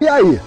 [0.00, 0.40] E aí,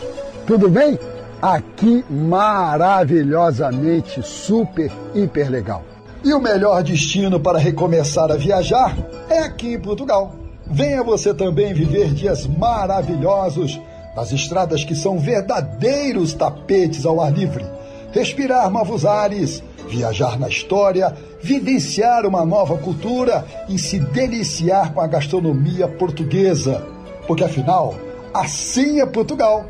[0.45, 0.99] tudo bem?
[1.41, 5.83] Aqui maravilhosamente super, hiper legal.
[6.23, 8.97] E o melhor destino para recomeçar a viajar
[9.29, 10.33] é aqui em Portugal.
[10.65, 13.79] Venha você também viver dias maravilhosos
[14.15, 17.63] nas estradas que são verdadeiros tapetes ao ar livre.
[18.11, 25.07] Respirar novos ares, viajar na história, vivenciar uma nova cultura e se deliciar com a
[25.07, 26.83] gastronomia portuguesa.
[27.27, 27.93] Porque afinal,
[28.35, 29.65] assim é Portugal.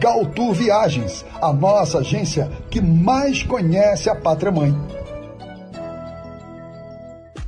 [0.00, 4.74] Galtour Viagens, a nossa agência que mais conhece a pátria mãe.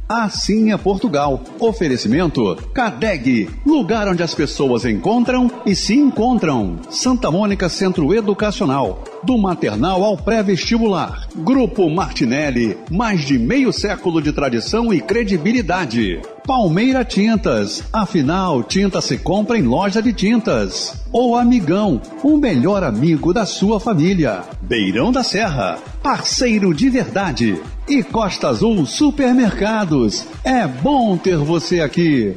[0.09, 1.41] Assim é Portugal.
[1.60, 6.78] Oferecimento Cadeg, lugar onde as pessoas encontram e se encontram.
[6.88, 11.28] Santa Mônica Centro Educacional, do maternal ao pré-vestibular.
[11.36, 16.20] Grupo Martinelli, mais de meio século de tradição e credibilidade.
[16.46, 21.04] Palmeira Tintas, afinal, tinta se compra em loja de tintas.
[21.12, 24.42] O Amigão, o melhor amigo da sua família.
[24.62, 27.60] Beirão da Serra, parceiro de verdade.
[27.88, 32.34] E Costa Azul Supermercados, é bom ter você aqui.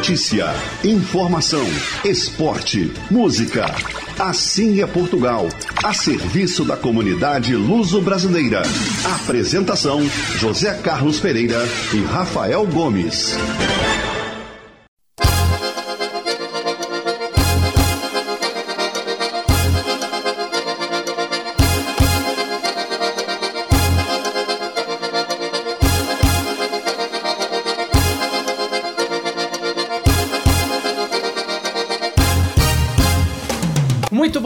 [0.00, 0.46] Notícia,
[0.82, 1.62] informação,
[2.02, 3.66] esporte, música.
[4.18, 5.46] Assim é Portugal,
[5.84, 8.62] a serviço da comunidade luso-brasileira.
[9.22, 10.00] Apresentação:
[10.38, 11.58] José Carlos Pereira
[11.92, 13.36] e Rafael Gomes.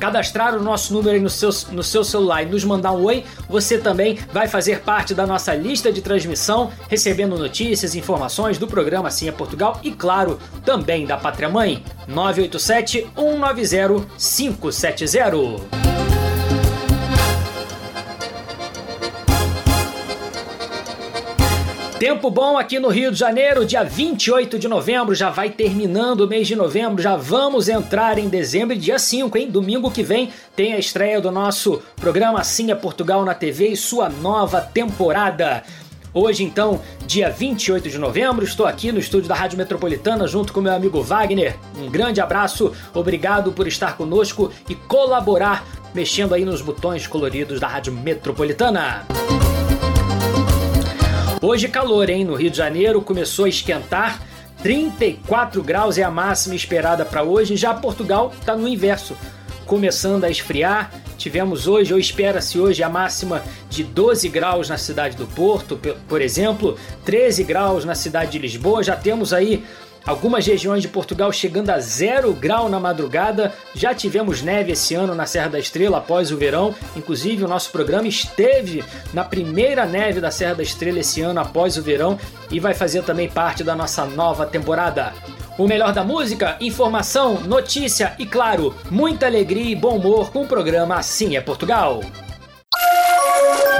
[0.00, 3.24] cadastrar o nosso número aí no seu, no seu celular e nos mandar um oi,
[3.48, 9.08] você também vai fazer parte da nossa lista de transmissão, recebendo notícias informações do programa
[9.08, 11.84] Assim é Portugal e, claro, também da Pátria Mãe.
[12.08, 15.91] 987 190 570.
[22.02, 26.26] Tempo bom aqui no Rio de Janeiro, dia 28 de novembro, já vai terminando o
[26.26, 29.48] mês de novembro, já vamos entrar em dezembro, dia 5, hein?
[29.48, 33.76] Domingo que vem tem a estreia do nosso programa Assim é Portugal na TV e
[33.76, 35.62] sua nova temporada.
[36.12, 40.60] Hoje, então, dia 28 de novembro, estou aqui no estúdio da Rádio Metropolitana junto com
[40.60, 41.54] meu amigo Wagner.
[41.78, 45.64] Um grande abraço, obrigado por estar conosco e colaborar
[45.94, 49.06] mexendo aí nos botões coloridos da Rádio Metropolitana.
[51.44, 52.24] Hoje calor, hein?
[52.24, 54.22] No Rio de Janeiro começou a esquentar.
[54.62, 57.56] 34 graus é a máxima esperada para hoje.
[57.56, 59.16] Já Portugal está no inverso,
[59.66, 60.92] começando a esfriar.
[61.18, 66.20] Tivemos hoje, ou espera-se hoje, a máxima de 12 graus na cidade do Porto, por
[66.20, 68.84] exemplo, 13 graus na cidade de Lisboa.
[68.84, 69.64] Já temos aí
[70.06, 73.52] Algumas regiões de Portugal chegando a zero grau na madrugada.
[73.74, 76.74] Já tivemos neve esse ano na Serra da Estrela após o verão.
[76.96, 81.76] Inclusive, o nosso programa esteve na primeira neve da Serra da Estrela esse ano após
[81.76, 82.18] o verão
[82.50, 85.12] e vai fazer também parte da nossa nova temporada.
[85.58, 90.46] O melhor da música, informação, notícia e, claro, muita alegria e bom humor com o
[90.46, 92.00] programa Assim é Portugal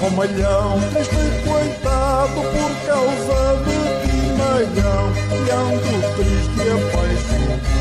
[0.01, 5.05] Romalhão, triste coitado por causa de ti, malhão,
[5.45, 7.81] leão do triste apaixonado.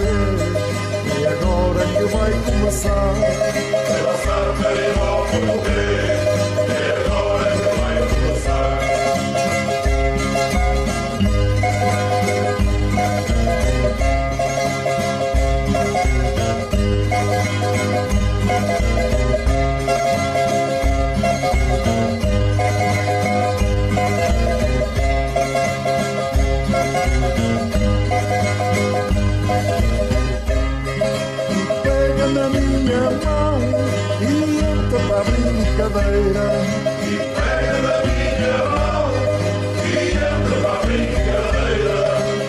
[0.00, 3.14] E agora que vai começar
[3.88, 6.17] Vai dançar o carimbó português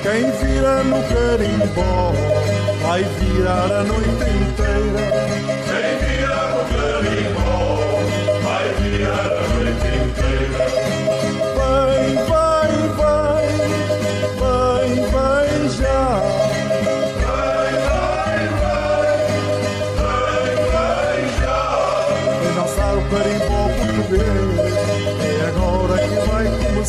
[0.01, 2.13] Quem vira no carimbó
[2.81, 5.28] vai virar a noite inteira.
[26.79, 26.85] Que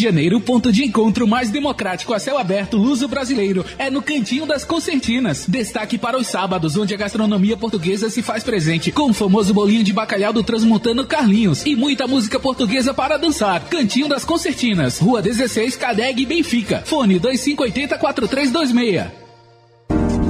[0.00, 4.64] Janeiro, o ponto de encontro mais democrático a céu aberto luso-brasileiro é no Cantinho das
[4.64, 5.44] Concertinas.
[5.46, 9.84] Destaque para os sábados, onde a gastronomia portuguesa se faz presente, com o famoso bolinho
[9.84, 13.68] de bacalhau do transmontano Carlinhos e muita música portuguesa para dançar.
[13.68, 16.82] Cantinho das Concertinas, Rua 16, Cadeg, Benfica.
[16.86, 19.19] Fone 2580-4326.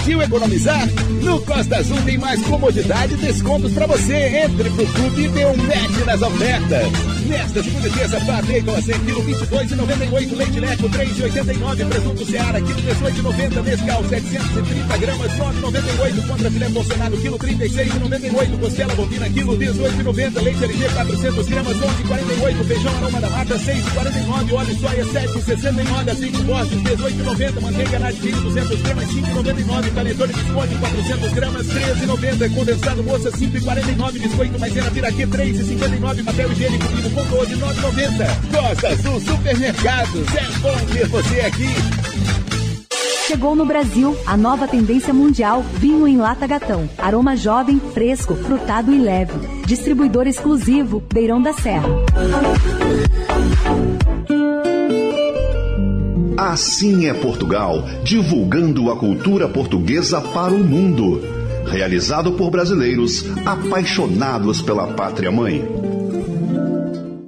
[0.00, 0.88] Partiu economizar?
[1.22, 4.44] No Costa Azul tem mais comodidade e descontos para você.
[4.44, 6.86] Entre pro clube e dê um match nas ofertas.
[7.26, 10.36] Nesta segunda e terça, bacon a 100 kg, 22,98.
[10.36, 11.84] Leite Leco, 3,89.
[11.86, 13.62] Presunto Seara, quilo 18,90.
[13.62, 16.26] Mescal, 730 gramas, 9,98.
[16.26, 18.58] Contra filé Bolsonaro, quilo 36,98.
[18.58, 20.42] Costela bovina, quilo 18,90.
[20.42, 22.64] Leite LG, 400 gramas, 11,48.
[22.64, 24.52] Feijão aroma da mata, 6,49.
[24.54, 26.10] Óleo soia, 7,69.
[26.10, 27.60] Azeite Borges, 18,90.
[27.60, 29.89] Manteiga Nadine, 200 gramas, 5,99.
[29.94, 32.54] Panetone Biscoito, 400 gramas, 13,90.
[32.54, 34.12] Condensado moça, 5,49.
[34.18, 36.24] Biscoito maisena Piraquê, 3,59.
[36.24, 38.70] Papel higiênico, vivo com 12,9,90.
[38.70, 42.10] Costa Azul Supermercados, é bom ter você aqui.
[43.30, 46.90] Chegou no Brasil a nova tendência mundial vinho em lata gatão.
[46.98, 49.32] Aroma jovem, fresco, frutado e leve.
[49.66, 51.86] Distribuidor exclusivo Beirão da Serra.
[56.40, 61.20] Assim é Portugal, divulgando a cultura portuguesa para o mundo.
[61.66, 65.62] Realizado por brasileiros apaixonados pela pátria mãe.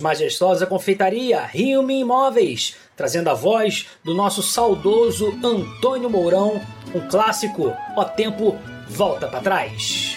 [0.01, 6.59] Majestosa Confeitaria Rio-me Imóveis, trazendo a voz do nosso saudoso Antônio Mourão,
[6.95, 8.57] um clássico, Ó Tempo
[8.89, 10.17] Volta para Trás.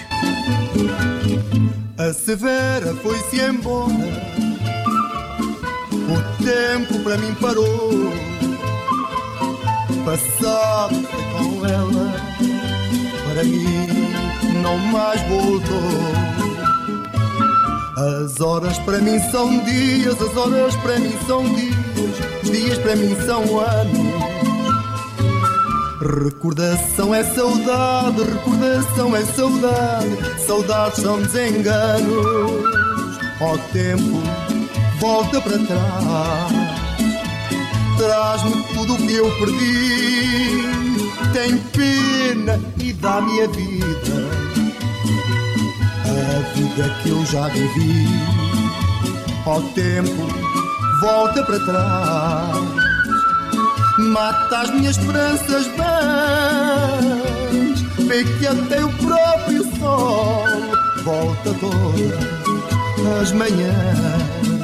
[1.97, 3.91] A Severa foi-se embora,
[5.91, 8.34] o tempo para mim parou.
[10.05, 12.13] Passado foi com ela,
[13.27, 13.87] para mim
[14.61, 16.25] não mais voltou.
[17.97, 21.75] As horas para mim são dias, as horas para mim são dias,
[22.43, 24.35] os dias para mim são anos.
[26.23, 33.17] Recordação é saudade, recordação é saudade, saudades são desenganos.
[33.41, 34.21] Ó tempo,
[34.99, 36.64] volta para trás,
[37.97, 40.65] traz-me tudo o que eu perdi.
[41.33, 44.29] Tem pena e dá-me a vida,
[46.05, 48.07] a vida que eu já vivi.
[49.45, 50.27] Ó tempo,
[51.01, 52.85] volta para trás
[53.97, 57.05] mata as minhas esperanças vãs.
[58.07, 60.45] Vê que até o próprio sol
[61.03, 64.54] volta todas as manhãs.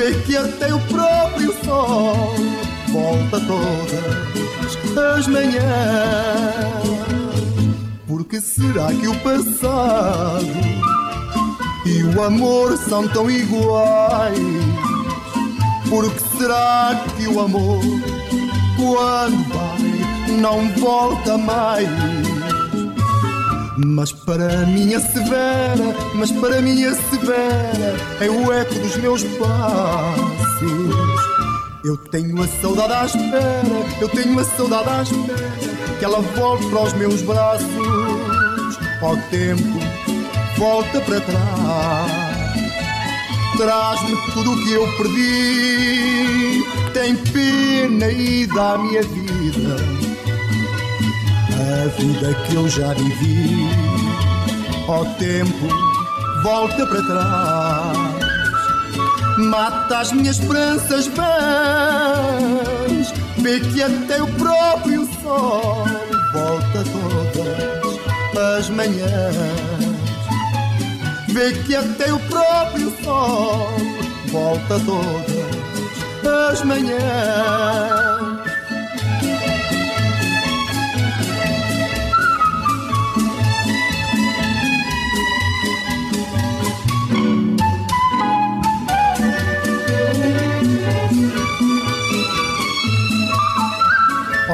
[0.00, 2.34] Vê que até o próprio sol
[2.88, 5.60] volta todas as manhãs.
[8.08, 10.46] Porque será que o passado
[11.84, 14.38] e o amor são tão iguais.
[15.90, 17.82] Por que será que o amor,
[18.78, 22.29] quando vai, não volta mais?
[23.86, 30.60] Mas para minha severa, mas para minha severa, é o eco dos meus passos.
[31.82, 36.66] Eu tenho a saudade à espera, eu tenho a saudade à espera, que ela volte
[36.66, 37.66] para os meus braços.
[39.02, 39.78] Ó tempo,
[40.58, 42.20] volta para trás.
[43.56, 46.64] Traz-me tudo o que eu perdi.
[46.92, 50.09] Tem pena e dá a minha vida.
[51.80, 53.66] A vida que eu já vivi.
[54.86, 55.66] Ó tempo,
[56.42, 57.96] volta para trás.
[59.38, 61.30] Mata as minhas esperanças vãs.
[63.38, 65.86] Vê que até o próprio sol
[66.34, 67.98] volta todas
[68.58, 69.08] as manhãs.
[71.28, 73.72] Vê que até o próprio sol
[74.30, 78.29] volta todas as manhãs.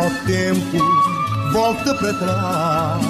[0.07, 0.79] Ó tempo,
[1.53, 3.03] volta para trás.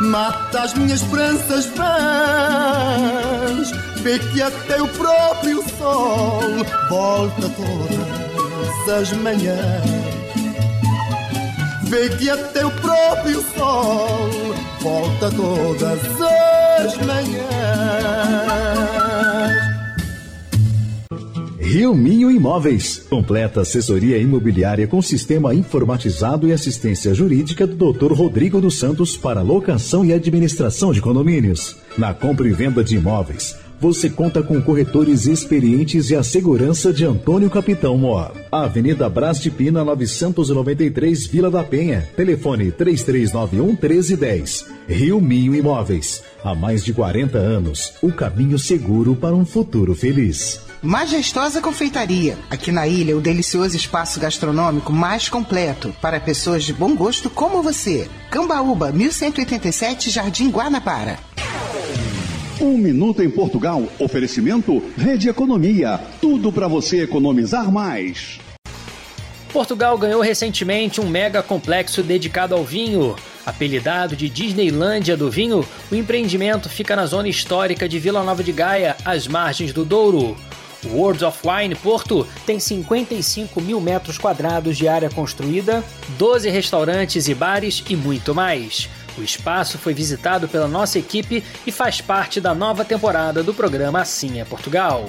[0.00, 3.10] Mata as minhas esperanças vãs.
[3.96, 6.40] Vê que até o próprio sol
[6.88, 9.84] volta todas as manhãs.
[11.82, 14.30] Vê que até o próprio sol
[14.80, 16.00] volta todas
[16.80, 18.89] as manhãs.
[21.70, 23.06] Rio Minho Imóveis.
[23.08, 28.12] Completa assessoria imobiliária com sistema informatizado e assistência jurídica do Dr.
[28.12, 31.76] Rodrigo dos Santos para locação e administração de condomínios.
[31.96, 37.04] Na compra e venda de imóveis, você conta com corretores experientes e a segurança de
[37.04, 38.32] Antônio Capitão Mor.
[38.50, 42.08] Avenida Brás de Pina, 993, Vila da Penha.
[42.16, 44.66] Telefone 3391 1310.
[44.88, 46.20] Rio Minho Imóveis.
[46.42, 50.68] Há mais de 40 anos, o caminho seguro para um futuro feliz.
[50.82, 52.38] Majestosa Confeitaria.
[52.48, 57.62] Aqui na ilha, o delicioso espaço gastronômico mais completo para pessoas de bom gosto como
[57.62, 58.08] você.
[58.30, 61.18] Cambaúba, 1187, Jardim Guanabara.
[62.58, 63.86] Um minuto em Portugal.
[63.98, 66.00] Oferecimento Rede Economia.
[66.18, 68.40] Tudo para você economizar mais.
[69.52, 73.14] Portugal ganhou recentemente um mega complexo dedicado ao vinho.
[73.44, 75.62] Apelidado de Disneylândia do vinho,
[75.92, 80.38] o empreendimento fica na zona histórica de Vila Nova de Gaia, às margens do Douro.
[80.84, 85.84] O Worlds of Wine Porto tem 55 mil metros quadrados de área construída,
[86.18, 88.88] 12 restaurantes e bares e muito mais.
[89.18, 94.00] O espaço foi visitado pela nossa equipe e faz parte da nova temporada do programa
[94.00, 95.04] Assim é Portugal.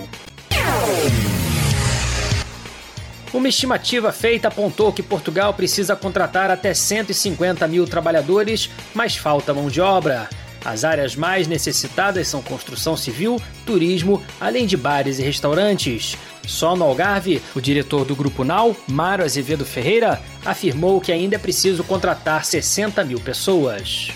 [3.34, 9.70] Uma estimativa feita apontou que Portugal precisa contratar até 150 mil trabalhadores, mas falta mão
[9.70, 10.28] de obra.
[10.64, 16.18] As áreas mais necessitadas são construção civil, turismo, além de bares e restaurantes.
[16.46, 21.40] Só no Algarve, o diretor do Grupo Nau, Mário Azevedo Ferreira, afirmou que ainda é
[21.40, 24.10] preciso contratar 60 mil pessoas.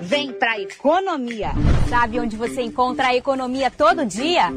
[0.00, 1.52] Vem pra economia.
[1.88, 4.52] Sabe onde você encontra a economia todo dia?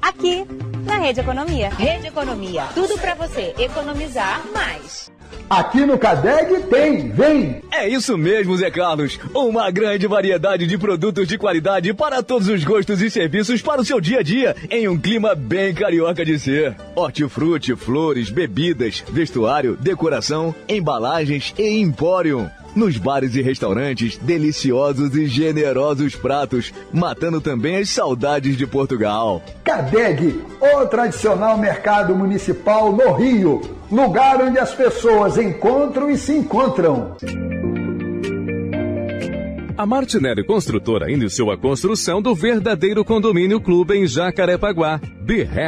[0.00, 0.46] Aqui,
[0.84, 1.70] na Rede Economia.
[1.70, 2.66] Rede Economia.
[2.74, 5.10] Tudo pra você economizar mais.
[5.48, 7.62] Aqui no Cadeg tem, vem!
[7.72, 9.18] É isso mesmo, Zé Carlos.
[9.32, 13.84] Uma grande variedade de produtos de qualidade para todos os gostos e serviços para o
[13.84, 16.74] seu dia a dia, em um clima bem carioca de ser.
[16.96, 22.50] Hortifruti, flores, bebidas, vestuário, decoração, embalagens e empório.
[22.76, 29.42] Nos bares e restaurantes, deliciosos e generosos pratos, matando também as saudades de Portugal.
[29.64, 37.16] Cadeg, o tradicional mercado municipal no Rio, lugar onde as pessoas encontram e se encontram.
[39.78, 45.00] A Martinelli Construtora iniciou a construção do verdadeiro condomínio clube em Jacarepaguá,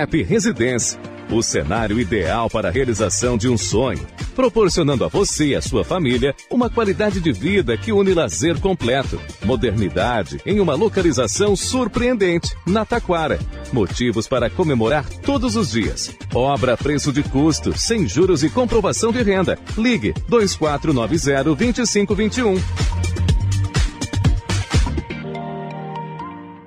[0.03, 0.99] Happy Residence.
[1.31, 5.85] O cenário ideal para a realização de um sonho, proporcionando a você e a sua
[5.85, 12.87] família uma qualidade de vida que une lazer completo, modernidade em uma localização surpreendente, na
[12.87, 13.39] Taquara.
[13.75, 16.11] Motivos para comemorar todos os dias.
[16.35, 19.59] Obra a preço de custo, sem juros e comprovação de renda.
[19.77, 22.55] Ligue 2490 2521.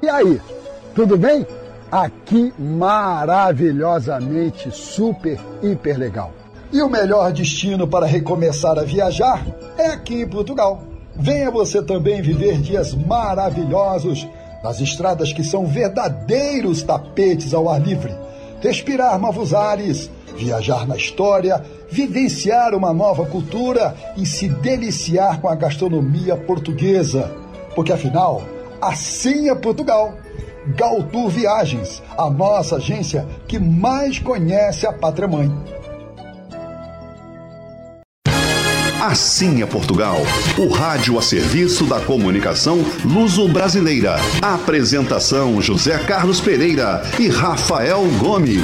[0.04, 0.40] E aí,
[0.94, 1.46] tudo bem?
[1.92, 6.32] Aqui maravilhosamente super, hiper legal.
[6.72, 9.46] E o melhor destino para recomeçar a viajar
[9.78, 10.82] é aqui em Portugal.
[11.14, 14.26] Venha você também viver dias maravilhosos
[14.64, 18.16] nas estradas que são verdadeiros tapetes ao ar livre,
[18.62, 25.56] respirar novos ares, viajar na história, vivenciar uma nova cultura e se deliciar com a
[25.56, 27.30] gastronomia portuguesa.
[27.76, 28.42] Porque afinal,
[28.80, 30.14] assim é Portugal.
[30.68, 35.52] Galtour Viagens, a nossa agência que mais conhece a pátria mãe.
[39.02, 40.18] Assim é Portugal.
[40.60, 44.16] O rádio a serviço da comunicação luso-brasileira.
[44.42, 48.62] Apresentação José Carlos Pereira e Rafael Gomes.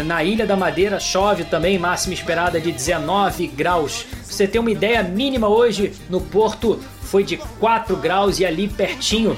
[0.05, 4.05] na Ilha da Madeira chove também, máxima esperada de 19 graus.
[4.05, 8.69] Pra você ter uma ideia, mínima hoje no Porto foi de 4 graus e ali
[8.69, 9.37] pertinho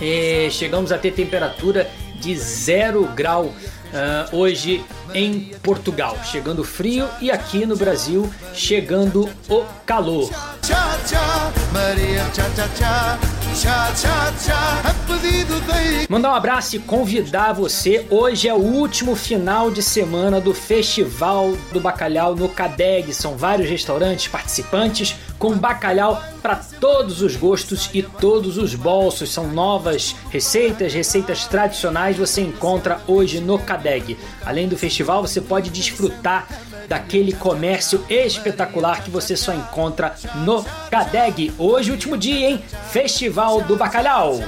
[0.00, 3.52] eh, chegamos a ter temperatura de 0 grau
[3.92, 6.16] uh, hoje em Portugal.
[6.24, 10.30] Chegando frio e aqui no Brasil chegando o calor.
[10.62, 13.18] Tchá, tchá, Maria, tchá, tchá, tchá.
[13.54, 14.82] Tchá, tchá, tchá.
[14.84, 18.06] A pedido de Mandar um abraço e convidar você.
[18.08, 23.12] Hoje é o último final de semana do Festival do Bacalhau no Cadeg.
[23.12, 29.32] São vários restaurantes participantes com bacalhau para todos os gostos e todos os bolsos.
[29.32, 34.18] São novas receitas, receitas tradicionais você encontra hoje no Cadeg.
[34.44, 36.46] Além do festival, você pode desfrutar
[36.86, 41.52] daquele comércio espetacular que você só encontra no Cadeg.
[41.56, 42.62] Hoje, último dia, hein?
[42.90, 44.40] Festival do Bacalhau.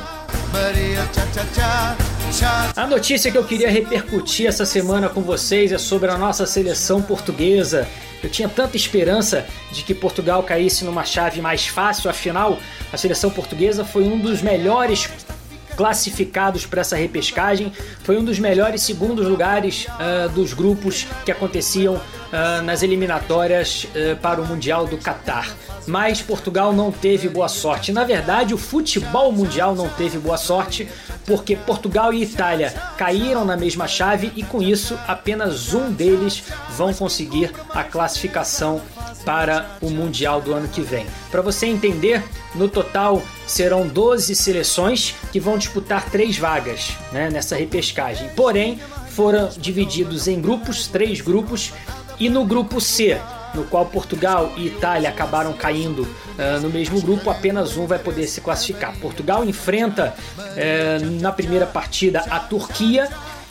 [2.76, 7.00] A notícia que eu queria repercutir essa semana com vocês é sobre a nossa seleção
[7.00, 7.88] portuguesa.
[8.22, 12.58] Eu tinha tanta esperança de que Portugal caísse numa chave mais fácil, afinal,
[12.92, 15.08] a seleção portuguesa foi um dos melhores
[15.76, 22.00] classificados para essa repescagem, foi um dos melhores segundos lugares ah, dos grupos que aconteciam
[22.32, 25.54] ah, nas eliminatórias ah, para o Mundial do Catar.
[25.86, 27.92] Mas Portugal não teve boa sorte.
[27.92, 30.88] Na verdade, o futebol mundial não teve boa sorte,
[31.26, 36.44] porque Portugal e Itália caíram na mesma chave e com isso apenas um deles
[36.76, 38.80] vão conseguir a classificação
[39.24, 41.06] para o Mundial do ano que vem.
[41.30, 42.22] Para você entender,
[42.54, 48.28] no total serão 12 seleções que vão disputar três vagas né, nessa repescagem.
[48.30, 51.72] Porém, foram divididos em grupos, três grupos,
[52.18, 53.18] e no grupo C,
[53.54, 56.06] no qual Portugal e Itália acabaram caindo
[56.38, 58.96] ah, no mesmo grupo, apenas um vai poder se classificar.
[58.98, 60.14] Portugal enfrenta
[60.56, 63.08] eh, na primeira partida a Turquia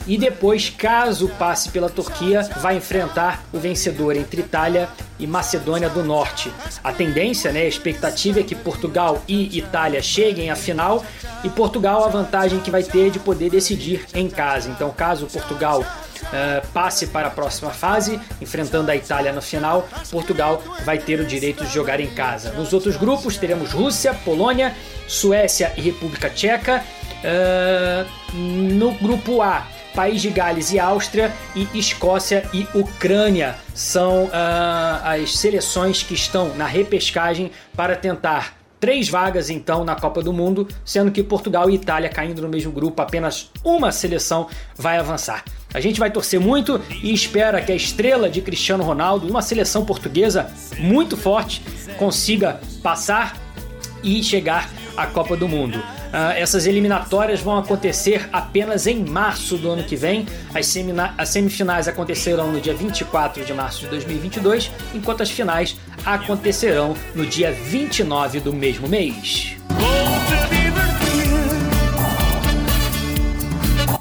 [0.07, 6.03] e depois, caso passe pela Turquia, vai enfrentar o vencedor entre Itália e Macedônia do
[6.03, 6.51] Norte.
[6.83, 11.03] A tendência, né, a expectativa é que Portugal e Itália cheguem à final
[11.43, 14.69] e Portugal a vantagem que vai ter de poder decidir em casa.
[14.69, 15.85] Então, caso Portugal
[16.33, 21.25] eh, passe para a próxima fase, enfrentando a Itália no final, Portugal vai ter o
[21.25, 22.51] direito de jogar em casa.
[22.53, 24.75] Nos outros grupos teremos Rússia, Polônia,
[25.07, 26.83] Suécia e República Tcheca.
[27.23, 35.01] Eh, no grupo A, País de Gales e Áustria e Escócia e Ucrânia são ah,
[35.03, 40.67] as seleções que estão na repescagem para tentar três vagas então na Copa do Mundo,
[40.83, 45.45] sendo que Portugal e Itália caindo no mesmo grupo, apenas uma seleção vai avançar.
[45.71, 49.85] A gente vai torcer muito e espera que a estrela de Cristiano Ronaldo, uma seleção
[49.85, 51.61] portuguesa muito forte,
[51.97, 53.37] consiga passar
[54.03, 55.77] e chegar à Copa do Mundo.
[55.77, 60.25] Uh, essas eliminatórias vão acontecer apenas em março do ano que vem.
[60.53, 60.73] As,
[61.17, 67.25] as semifinais acontecerão no dia 24 de março de 2022, enquanto as finais acontecerão no
[67.25, 69.55] dia 29 do mesmo mês.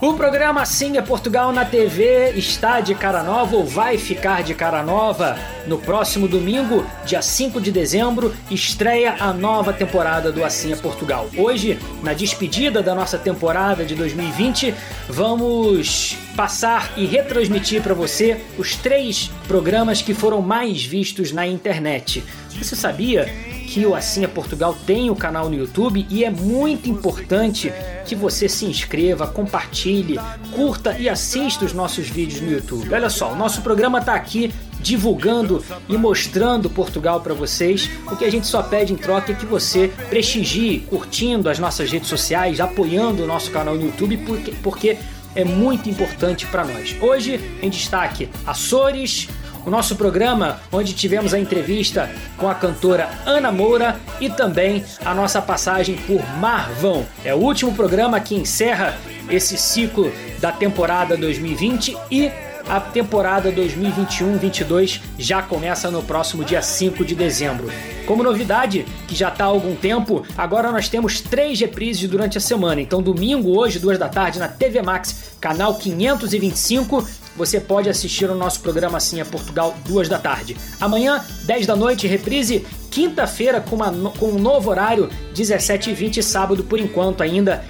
[0.03, 4.55] O programa Sim é Portugal na TV está de cara nova ou vai ficar de
[4.55, 5.39] cara nova.
[5.67, 11.29] No próximo domingo, dia 5 de dezembro, estreia a nova temporada do Assim é Portugal.
[11.37, 14.75] Hoje, na despedida da nossa temporada de 2020,
[15.07, 22.25] vamos passar e retransmitir para você os três programas que foram mais vistos na internet.
[22.57, 23.31] Você sabia
[23.71, 27.73] que o Assim é Portugal tem o canal no YouTube e é muito importante
[28.05, 30.19] que você se inscreva, compartilhe,
[30.51, 32.93] curta e assista os nossos vídeos no YouTube.
[32.93, 37.89] Olha só, o nosso programa está aqui divulgando e mostrando Portugal para vocês.
[38.11, 41.93] O que a gente só pede em troca é que você prestigie curtindo as nossas
[41.93, 44.99] redes sociais, apoiando o nosso canal no YouTube, porque, porque
[45.37, 46.97] é muito importante para nós.
[47.01, 49.29] Hoje, em destaque, Açores,
[49.65, 55.15] o nosso programa, onde tivemos a entrevista com a cantora Ana Moura e também a
[55.15, 57.07] nossa passagem por Marvão.
[57.25, 58.97] É o último programa que encerra
[59.29, 62.31] esse ciclo da temporada 2020 e
[62.69, 67.69] a temporada 2021-22 já começa no próximo dia 5 de dezembro.
[68.07, 72.41] Como novidade, que já está há algum tempo, agora nós temos três reprises durante a
[72.41, 72.81] semana.
[72.81, 78.35] Então, domingo, hoje, duas da tarde, na TV Max, canal 525, você pode assistir o
[78.35, 80.57] nosso programa Assim é Portugal, duas da tarde.
[80.81, 82.67] Amanhã, 10 da noite, reprise.
[82.91, 83.79] Quinta-feira, com,
[84.19, 87.65] com um novo horário, 17h20, sábado por enquanto ainda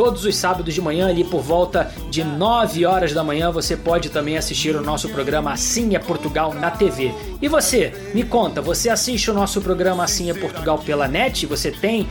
[0.00, 4.08] todos os sábados de manhã, ali por volta de 9 horas da manhã, você pode
[4.08, 7.12] também assistir o nosso programa Assim é Portugal na TV.
[7.42, 11.44] E você, me conta, você assiste o nosso programa Assim é Portugal pela net?
[11.44, 12.08] Você tem uh,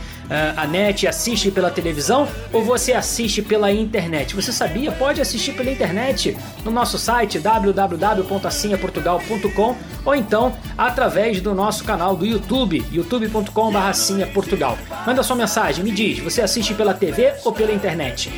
[0.56, 2.28] a net e assiste pela televisão?
[2.52, 4.36] Ou você assiste pela internet?
[4.36, 4.92] Você sabia?
[4.92, 12.24] Pode assistir pela internet no nosso site www.assimeportugal.com ou então através do nosso canal do
[12.24, 14.78] YouTube, youtube.com.br Portugal.
[15.04, 17.79] Manda sua mensagem, me diz, você assiste pela TV ou pela internet?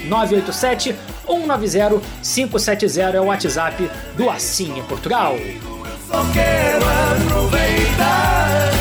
[0.09, 0.95] 987
[1.27, 5.37] 190 570 é o WhatsApp do Assim é Portugal.
[6.09, 6.85] Só quero
[7.27, 8.73] aproveitar.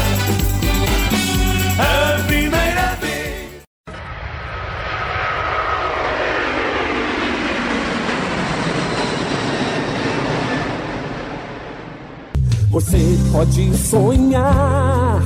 [12.71, 12.97] Você
[13.33, 15.21] pode sonhar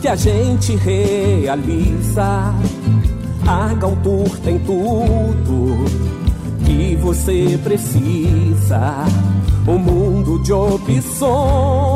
[0.00, 2.52] que a gente realiza.
[3.46, 5.84] A Galtour tem tudo
[6.64, 9.04] que você precisa.
[9.66, 11.92] Um mundo de opções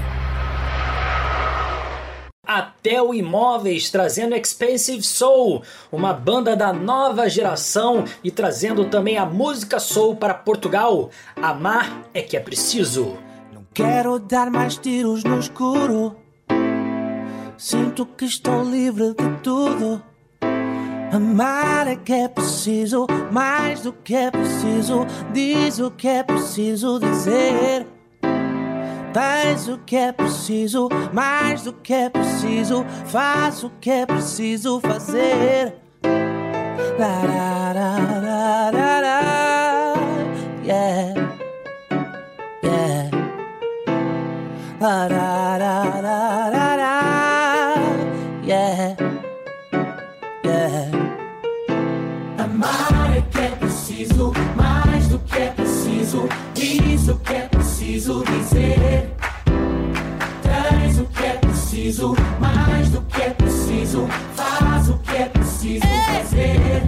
[2.45, 9.79] Atel Imóveis trazendo Expensive Soul, uma banda da nova geração e trazendo também a música
[9.79, 11.09] soul para Portugal.
[11.41, 13.15] Amar é que é preciso.
[13.73, 16.17] Quero dar mais tiros no escuro.
[17.57, 20.10] Sinto que estou livre de tudo.
[21.11, 25.05] Amar é que é preciso, mais do que é preciso.
[25.33, 27.85] Diz o que é preciso dizer.
[29.13, 32.85] Tens o que é preciso, mais do que é preciso.
[33.07, 35.75] Faz o que é preciso fazer.
[40.63, 41.31] Yeah.
[44.79, 45.70] Yeah.
[56.11, 56.27] Preciso.
[56.53, 59.13] Diz o que é preciso dizer.
[60.41, 64.07] Traz o que é preciso, mais do que é preciso.
[64.35, 66.81] Faz o que é preciso fazer.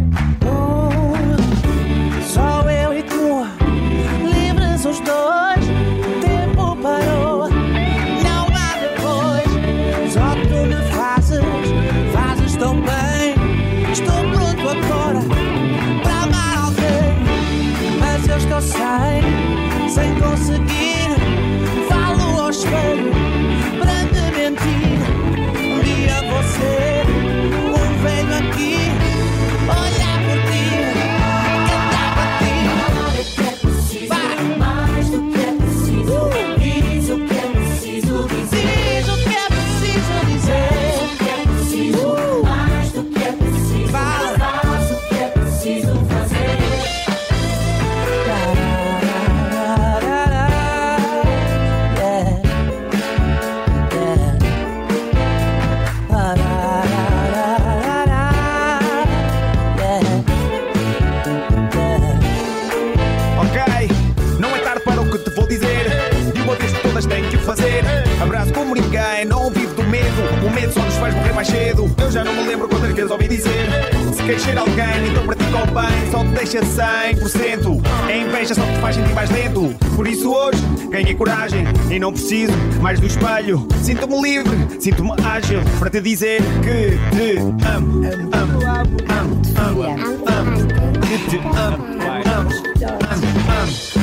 [71.43, 71.91] Mais cedo.
[71.97, 73.69] Eu já não me lembro quantas vezes ouvi dizer.
[74.13, 76.11] Se ser alguém, então pratica o bem.
[76.11, 77.81] Só te deixa 100%.
[78.07, 79.75] A inveja só te faz sentir mais lento.
[79.95, 83.67] Por isso hoje ganhei coragem e não preciso mais do espelho.
[83.81, 88.01] Sinto-me livre, sinto-me ágil para te dizer que te amo.
[88.33, 90.99] Amo, amo, amo, amo, amo.
[91.01, 91.83] Que te amo,
[92.23, 94.02] amo, amo, amo.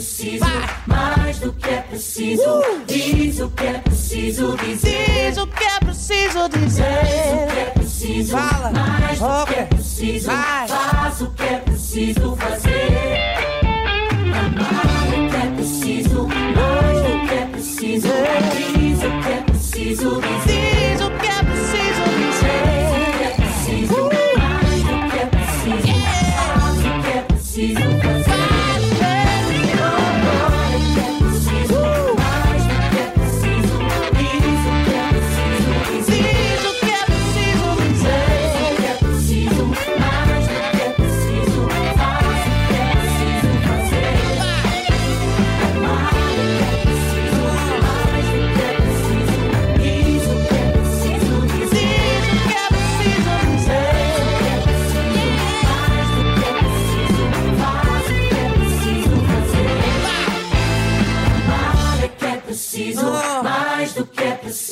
[0.00, 0.44] Preciso,
[0.86, 2.62] mais do que é preciso.
[2.86, 5.28] Diz o que é preciso dizer.
[5.28, 7.46] Diz o que é preciso Traz o dizer.
[7.52, 8.70] que é preciso, Fala.
[8.70, 9.54] mais do Ok.
[9.54, 10.26] que é preciso.
[10.26, 10.68] Vai.
[10.68, 12.88] Faz o que é preciso fazer.
[14.32, 18.08] Amar é que é preciso, mais do que é preciso.
[18.56, 20.96] Diz o que é preciso dizer.
[20.96, 21.09] Diz o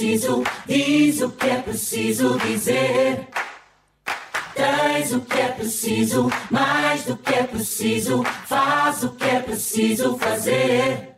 [0.08, 0.42] preciso.
[0.66, 3.28] Diz o que é preciso dizer.
[4.54, 8.24] Traz o que é preciso, mais do que é preciso.
[8.46, 11.17] Faz o que é preciso fazer.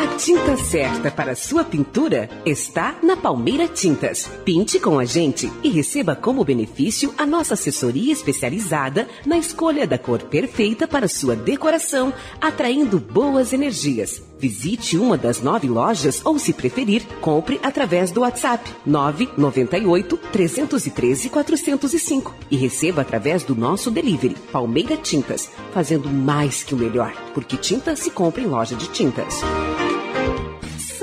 [0.00, 4.30] A tinta certa para sua pintura está na Palmeira Tintas.
[4.46, 9.98] Pinte com a gente e receba como benefício a nossa assessoria especializada na escolha da
[9.98, 14.22] cor perfeita para sua decoração, atraindo boas energias.
[14.38, 22.34] Visite uma das nove lojas ou, se preferir, compre através do WhatsApp 998 313 405
[22.50, 27.94] e receba através do nosso delivery Palmeira Tintas, fazendo mais que o melhor, porque tinta
[27.94, 29.42] se compra em loja de tintas.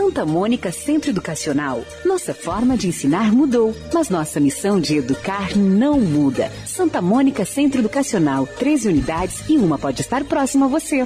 [0.08, 1.82] Santa Mônica Centro Educacional.
[2.06, 6.50] Nossa forma de ensinar mudou, mas nossa missão de educar não muda.
[6.66, 11.06] Santa Mônica Centro Educacional, 13 unidades e uma pode estar próxima a você.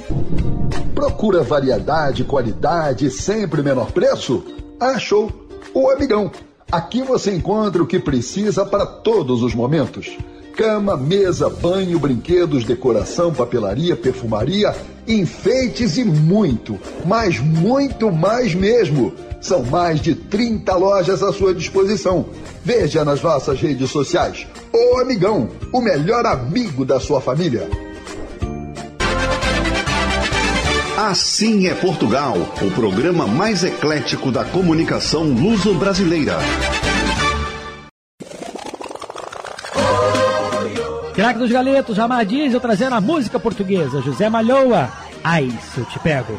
[0.94, 4.44] Procura variedade, qualidade sempre menor preço?
[4.78, 5.48] Achou!
[5.74, 6.30] O Amigão.
[6.70, 10.16] Aqui você encontra o que precisa para todos os momentos.
[10.56, 14.72] Cama, mesa, banho, brinquedos, decoração, papelaria, perfumaria,
[15.06, 19.12] enfeites e muito, mas muito mais mesmo.
[19.40, 22.26] São mais de 30 lojas à sua disposição.
[22.64, 24.46] Veja nas nossas redes sociais.
[24.72, 27.68] O Amigão, o melhor amigo da sua família.
[30.96, 36.38] Assim é Portugal, o programa mais eclético da comunicação luso-brasileira.
[41.22, 44.00] Craque dos Galetos, Ramar Diesel trazendo a música portuguesa.
[44.00, 44.90] José Malhoa.
[45.22, 46.32] Ai, se eu te pego.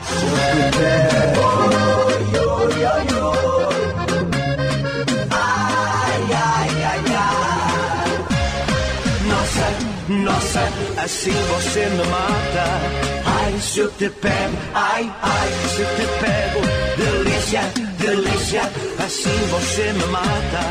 [9.26, 9.68] Nossa,
[10.10, 13.23] nossa, assim você me mata.
[13.44, 16.62] Ai, se eu te pego, ai, ai, se eu te pego.
[16.96, 17.62] Delícia,
[18.00, 18.62] delícia,
[19.04, 20.62] assim você me mata.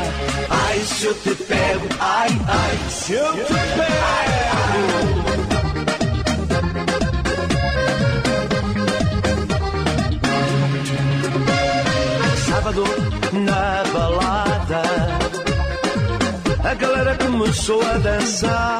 [0.49, 3.93] Ai, se eu te pego, ai, ai, se eu te pego.
[12.47, 12.83] Sábado
[13.33, 14.83] na balada,
[16.63, 18.79] a galera começou a dançar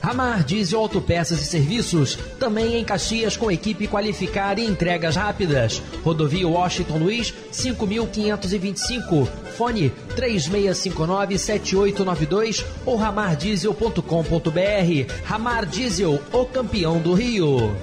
[0.00, 5.82] Ramar Diesel Autopeças e Serviços, também em Caxias com equipe qualificada e entregas rápidas.
[6.04, 9.26] Rodovia Washington Luiz, 5525.
[9.56, 15.12] Fone 3659-7892 ou ramardiesel.com.br.
[15.24, 17.74] Ramar Diesel, o campeão do Rio.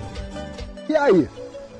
[0.88, 1.28] E aí,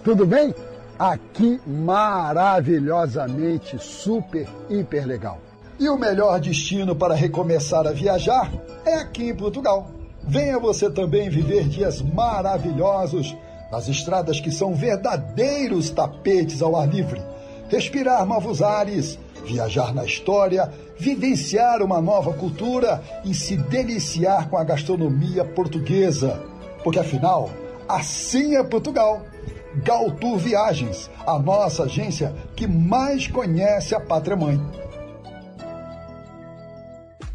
[0.04, 0.54] tudo bem?
[0.98, 5.40] Aqui maravilhosamente super, hiper legal.
[5.78, 8.50] E o melhor destino para recomeçar a viajar
[8.86, 9.95] é aqui em Portugal.
[10.28, 13.36] Venha você também viver dias maravilhosos
[13.72, 17.22] nas estradas que são verdadeiros tapetes ao ar livre.
[17.70, 24.64] Respirar novos ares, viajar na história, vivenciar uma nova cultura e se deliciar com a
[24.64, 26.42] gastronomia portuguesa.
[26.84, 27.50] Porque afinal,
[27.88, 29.22] assim é Portugal.
[29.84, 34.60] Galtour Viagens, a nossa agência que mais conhece a pátria mãe.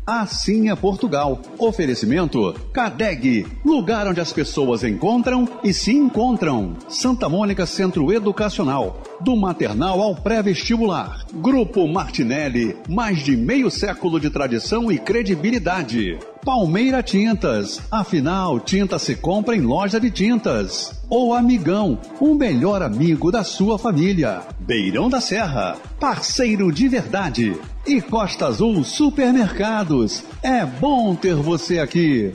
[0.06, 1.40] Assim é Portugal.
[1.58, 6.76] Oferecimento Cadeg, lugar onde as pessoas encontram e se encontram.
[6.88, 11.24] Santa Mônica Centro Educacional, do maternal ao pré-vestibular.
[11.34, 16.18] Grupo Martinelli, mais de meio século de tradição e credibilidade.
[16.44, 20.92] Palmeira Tintas, afinal, tinta se compra em loja de tintas.
[21.10, 24.42] O Amigão, o melhor amigo da sua família.
[24.58, 27.56] Beirão da Serra, parceiro de verdade.
[27.86, 32.32] E Costa Azul Supermercados, é bom ter você aqui.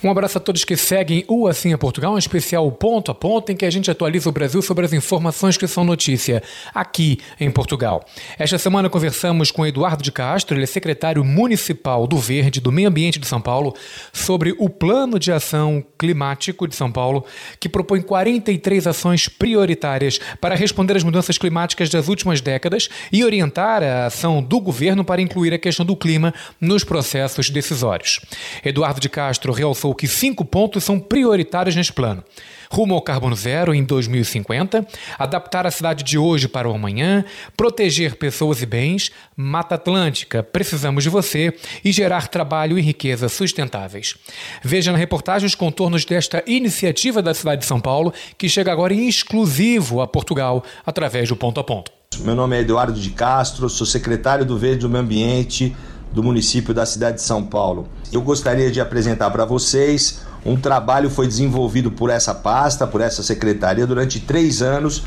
[0.00, 3.50] Um abraço a todos que seguem o Assim é Portugal, um especial ponto a ponto
[3.50, 6.40] em que a gente atualiza o Brasil sobre as informações que são notícia
[6.72, 8.04] aqui em Portugal.
[8.38, 12.88] Esta semana conversamos com Eduardo de Castro, ele é secretário municipal do Verde, do Meio
[12.88, 13.74] Ambiente de São Paulo,
[14.12, 17.24] sobre o Plano de Ação Climático de São Paulo,
[17.58, 23.82] que propõe 43 ações prioritárias para responder às mudanças climáticas das últimas décadas e orientar
[23.82, 28.20] a ação do governo para incluir a questão do clima nos processos decisórios.
[28.64, 32.22] Eduardo de Castro realçou que cinco pontos são prioritários neste plano.
[32.70, 34.86] Rumo ao carbono zero em 2050,
[35.18, 37.24] adaptar a cidade de hoje para o amanhã,
[37.56, 44.16] proteger pessoas e bens, Mata Atlântica, precisamos de você e gerar trabalho e riqueza sustentáveis.
[44.62, 48.92] Veja na reportagem os contornos desta iniciativa da cidade de São Paulo, que chega agora
[48.92, 51.90] em exclusivo a Portugal através do ponto a ponto.
[52.20, 55.74] Meu nome é Eduardo de Castro, sou secretário do Verde do Meio Ambiente
[56.12, 57.88] do município da cidade de São Paulo.
[58.12, 63.00] Eu gostaria de apresentar para vocês um trabalho que foi desenvolvido por essa pasta, por
[63.00, 65.02] essa secretaria durante três anos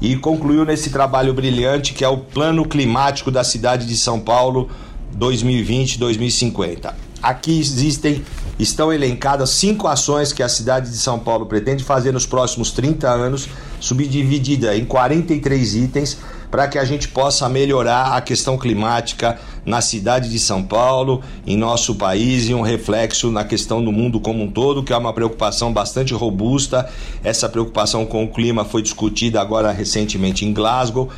[0.00, 4.68] e concluiu nesse trabalho brilhante que é o Plano Climático da cidade de São Paulo
[5.18, 6.92] 2020-2050.
[7.22, 8.22] Aqui existem,
[8.58, 13.08] estão elencadas cinco ações que a cidade de São Paulo pretende fazer nos próximos 30
[13.08, 13.48] anos,
[13.80, 16.18] subdividida em 43 itens,
[16.54, 21.56] para que a gente possa melhorar a questão climática na cidade de São Paulo, em
[21.56, 25.12] nosso país e um reflexo na questão do mundo como um todo, que é uma
[25.12, 26.88] preocupação bastante robusta.
[27.24, 31.08] Essa preocupação com o clima foi discutida agora recentemente em Glasgow.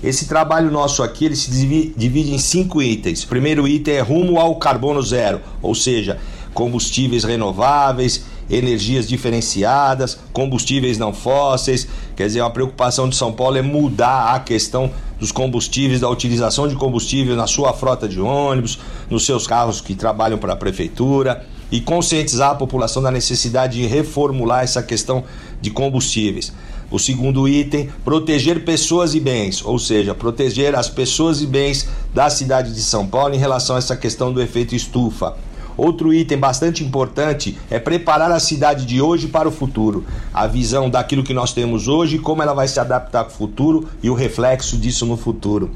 [0.00, 3.24] Esse trabalho nosso aqui ele se divide em cinco itens.
[3.24, 6.20] O primeiro item é rumo ao carbono zero, ou seja,
[6.54, 11.86] combustíveis renováveis, energias diferenciadas, combustíveis não fósseis.
[12.16, 16.68] Quer dizer, uma preocupação de São Paulo é mudar a questão dos combustíveis, da utilização
[16.68, 18.78] de combustível na sua frota de ônibus,
[19.08, 23.86] nos seus carros que trabalham para a prefeitura e conscientizar a população da necessidade de
[23.86, 25.24] reformular essa questão
[25.60, 26.52] de combustíveis.
[26.90, 32.30] O segundo item, proteger pessoas e bens, ou seja, proteger as pessoas e bens da
[32.30, 35.34] cidade de São Paulo em relação a essa questão do efeito estufa.
[35.76, 40.04] Outro item bastante importante é preparar a cidade de hoje para o futuro.
[40.32, 43.88] A visão daquilo que nós temos hoje, como ela vai se adaptar com o futuro
[44.02, 45.70] e o reflexo disso no futuro.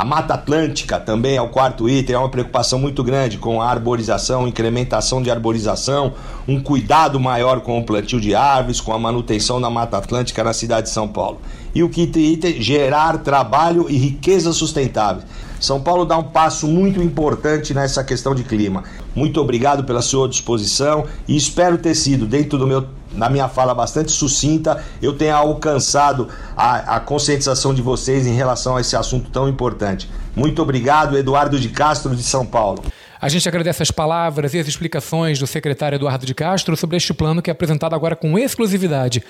[0.00, 3.68] A Mata Atlântica também é o quarto item, é uma preocupação muito grande com a
[3.68, 6.14] arborização, incrementação de arborização,
[6.48, 10.54] um cuidado maior com o plantio de árvores, com a manutenção da Mata Atlântica na
[10.54, 11.40] cidade de São Paulo.
[11.74, 15.22] E o quinto item, gerar trabalho e riqueza sustentável.
[15.60, 18.84] São Paulo dá um passo muito importante nessa questão de clima.
[19.14, 23.74] Muito obrigado pela sua disposição e espero ter sido, dentro do meu, na minha fala
[23.74, 29.30] bastante sucinta, eu tenha alcançado a, a conscientização de vocês em relação a esse assunto
[29.30, 30.08] tão importante.
[30.34, 32.82] Muito obrigado, Eduardo de Castro, de São Paulo.
[33.20, 37.12] A gente agradece as palavras e as explicações do secretário Eduardo de Castro sobre este
[37.12, 39.22] plano que é apresentado agora com exclusividade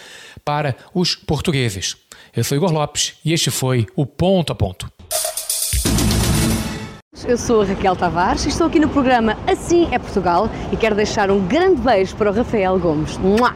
[0.44, 1.96] para os portugueses.
[2.36, 4.99] Eu sou Igor Lopes e este foi o Ponto a Ponto.
[7.26, 10.94] Eu sou a Raquel Tavares e estou aqui no programa Assim é Portugal e quero
[10.94, 13.18] deixar um grande beijo para o Rafael Gomes.
[13.18, 13.52] Mua!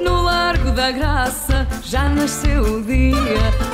[0.00, 3.14] No Largo da Graça já nasceu o dia.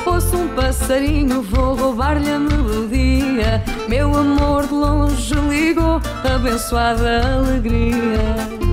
[0.05, 3.63] Ouço um passarinho, vou roubar-lhe a melodia.
[3.89, 8.64] Meu amor de longe ligou, abençoada alegria.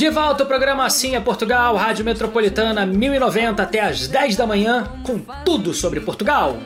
[0.00, 4.90] De volta ao programa Assim é Portugal, Rádio Metropolitana 1090 até às 10 da manhã,
[5.02, 6.56] com tudo sobre Portugal.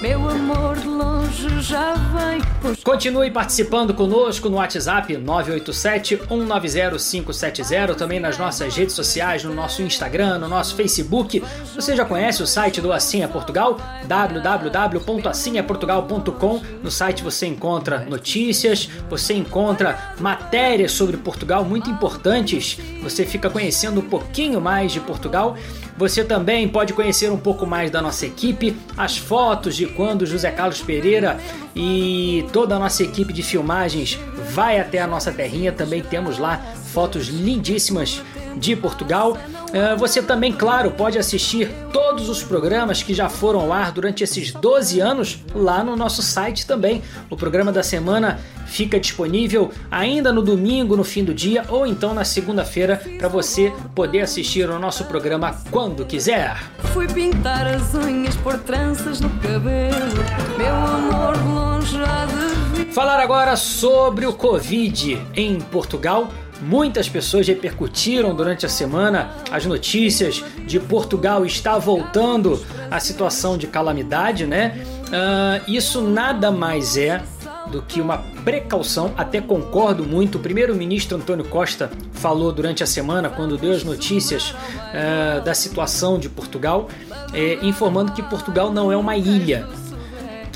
[0.00, 1.15] Meu amor longe
[1.60, 2.40] já vem.
[2.82, 10.48] Continue participando conosco no WhatsApp 987-190-570, também nas nossas redes sociais, no nosso Instagram, no
[10.48, 11.44] nosso Facebook.
[11.74, 13.78] Você já conhece o site do é Portugal?
[14.06, 16.62] www.assimeportugal.com.
[16.82, 22.78] No site você encontra notícias, você encontra matérias sobre Portugal muito importantes.
[23.02, 25.56] Você fica conhecendo um pouquinho mais de Portugal.
[25.98, 30.50] Você também pode conhecer um pouco mais da nossa equipe, as fotos de quando José
[30.50, 31.38] Carlos Pereira
[31.74, 34.18] e toda a nossa equipe de filmagens
[34.50, 35.72] vai até a nossa terrinha.
[35.72, 36.58] Também temos lá
[36.92, 38.22] fotos lindíssimas
[38.56, 39.36] de Portugal.
[39.72, 44.24] Eh, Você também, claro, pode assistir todos os programas que já foram ao ar durante
[44.24, 47.02] esses 12 anos lá no nosso site também.
[47.30, 52.14] O programa da semana fica disponível ainda no domingo, no fim do dia, ou então
[52.14, 56.56] na segunda-feira, para você poder assistir ao nosso programa quando quiser.
[56.92, 60.16] Fui pintar as unhas, pôr tranças no cabelo.
[60.58, 62.92] Meu amor longe de.
[62.92, 66.28] Falar agora sobre o Covid em Portugal.
[66.60, 73.66] Muitas pessoas repercutiram durante a semana as notícias de Portugal está voltando à situação de
[73.66, 74.84] calamidade, né?
[75.12, 77.22] Ah, isso nada mais é
[77.70, 80.38] do que uma precaução, até concordo muito.
[80.38, 84.54] O primeiro-ministro Antônio Costa falou durante a semana, quando deu as notícias
[84.94, 86.88] ah, da situação de Portugal,
[87.32, 89.68] eh, informando que Portugal não é uma ilha.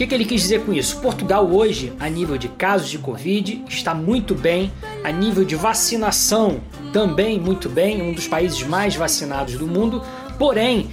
[0.00, 0.98] Que, que ele quis dizer com isso?
[1.02, 4.72] Portugal hoje, a nível de casos de Covid, está muito bem,
[5.04, 10.02] a nível de vacinação também muito bem, um dos países mais vacinados do mundo,
[10.38, 10.88] porém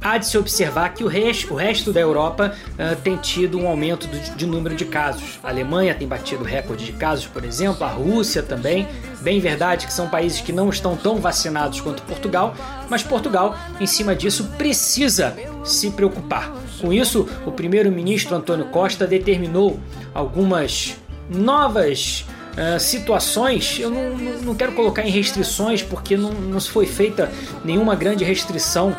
[0.00, 3.68] há de se observar que o resto, o resto da Europa ah, tem tido um
[3.68, 5.38] aumento de número de casos.
[5.40, 8.88] A Alemanha tem batido recorde de casos, por exemplo, a Rússia também.
[9.20, 12.56] Bem verdade que são países que não estão tão vacinados quanto Portugal,
[12.90, 15.36] mas Portugal, em cima disso, precisa
[15.68, 16.52] se preocupar.
[16.80, 19.78] Com isso, o primeiro-ministro Antônio Costa determinou
[20.14, 20.96] algumas
[21.30, 22.24] novas
[22.56, 23.78] ah, situações.
[23.78, 27.30] Eu não, não- não quero colocar em restrições porque não, não se foi feita
[27.64, 28.96] nenhuma grande restrição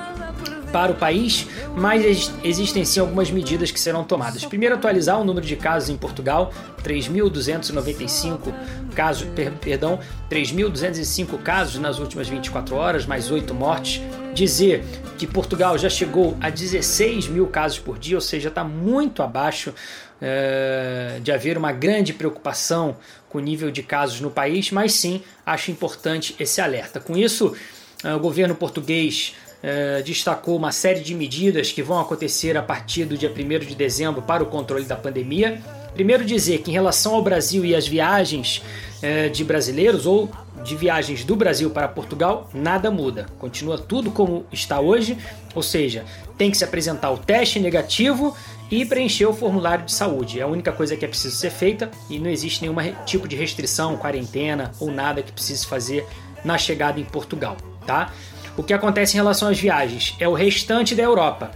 [0.71, 4.45] para o país, mas ex- existem sim algumas medidas que serão tomadas.
[4.45, 6.51] Primeiro, atualizar o número de casos em Portugal,
[6.83, 8.53] 3.295
[8.95, 9.99] casos, per- perdão,
[10.29, 14.01] 3.205 casos nas últimas 24 horas, mais 8 mortes.
[14.33, 14.83] Dizer
[15.17, 19.73] que Portugal já chegou a 16 mil casos por dia, ou seja, está muito abaixo
[20.21, 22.95] eh, de haver uma grande preocupação
[23.27, 26.99] com o nível de casos no país, mas sim acho importante esse alerta.
[26.99, 27.55] Com isso,
[28.03, 33.05] eh, o governo português eh, destacou uma série de medidas que vão acontecer a partir
[33.05, 35.61] do dia 1 de dezembro para o controle da pandemia.
[35.93, 38.61] Primeiro, dizer que em relação ao Brasil e as viagens
[39.01, 40.29] eh, de brasileiros ou
[40.63, 43.25] de viagens do Brasil para Portugal, nada muda.
[43.37, 45.17] Continua tudo como está hoje,
[45.55, 46.05] ou seja,
[46.37, 48.35] tem que se apresentar o teste negativo
[48.71, 50.39] e preencher o formulário de saúde.
[50.39, 53.35] É a única coisa que é preciso ser feita e não existe nenhum tipo de
[53.35, 56.05] restrição, quarentena ou nada que precise fazer
[56.43, 58.13] na chegada em Portugal, tá?
[58.59, 61.49] O que acontece em relação às viagens é o restante da Europa.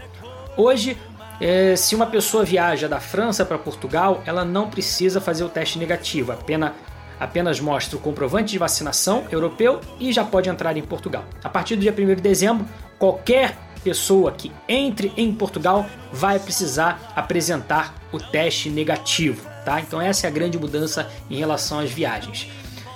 [0.56, 0.98] Hoje,
[1.42, 5.78] eh, se uma pessoa viaja da França para Portugal, ela não precisa fazer o teste
[5.78, 6.72] negativo, apenas,
[7.20, 11.26] apenas mostra o comprovante de vacinação europeu e já pode entrar em Portugal.
[11.44, 12.66] A partir do dia 1 de dezembro,
[12.98, 19.82] qualquer pessoa que entre em Portugal vai precisar apresentar o teste negativo, tá?
[19.82, 22.48] Então essa é a grande mudança em relação às viagens.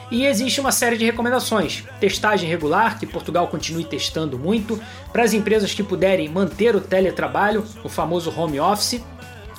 [0.10, 1.84] E existe uma série de recomendações.
[2.00, 4.82] Testagem regular, que Portugal continue testando muito.
[5.12, 9.02] Para as empresas que puderem manter o teletrabalho, o famoso home office.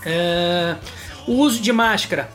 [0.06, 0.76] É,
[1.26, 2.30] O uso de máscara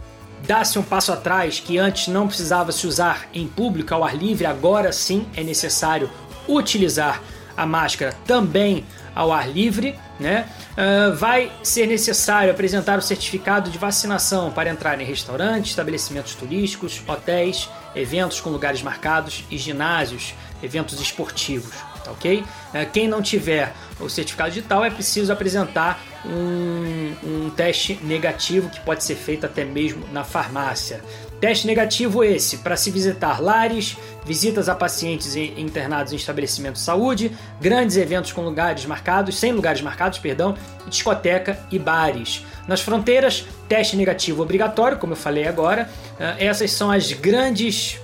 [0.46, 4.46] dá-se um passo atrás, que antes não precisava se usar em público ao ar livre,
[4.46, 6.10] agora sim é necessário
[6.48, 7.22] utilizar
[7.56, 8.86] a máscara também
[9.16, 10.48] ao ar livre, né?
[10.76, 17.02] Ah, vai ser necessário apresentar o certificado de vacinação para entrar em restaurantes, estabelecimentos turísticos,
[17.08, 21.76] hotéis, eventos com lugares marcados e ginásios, eventos esportivos.
[22.04, 22.44] tá ok?
[22.74, 28.80] É, Quem não tiver o certificado digital é preciso apresentar um, um teste negativo que
[28.80, 31.02] pode ser feito até mesmo na farmácia.
[31.44, 37.34] Teste negativo esse para se visitar lares, visitas a pacientes internados em estabelecimentos de saúde,
[37.60, 40.56] grandes eventos com lugares marcados, sem lugares marcados, perdão,
[40.88, 42.46] discoteca e bares.
[42.66, 45.90] Nas fronteiras, teste negativo obrigatório, como eu falei agora.
[46.18, 48.00] Ah, Essas são as grandes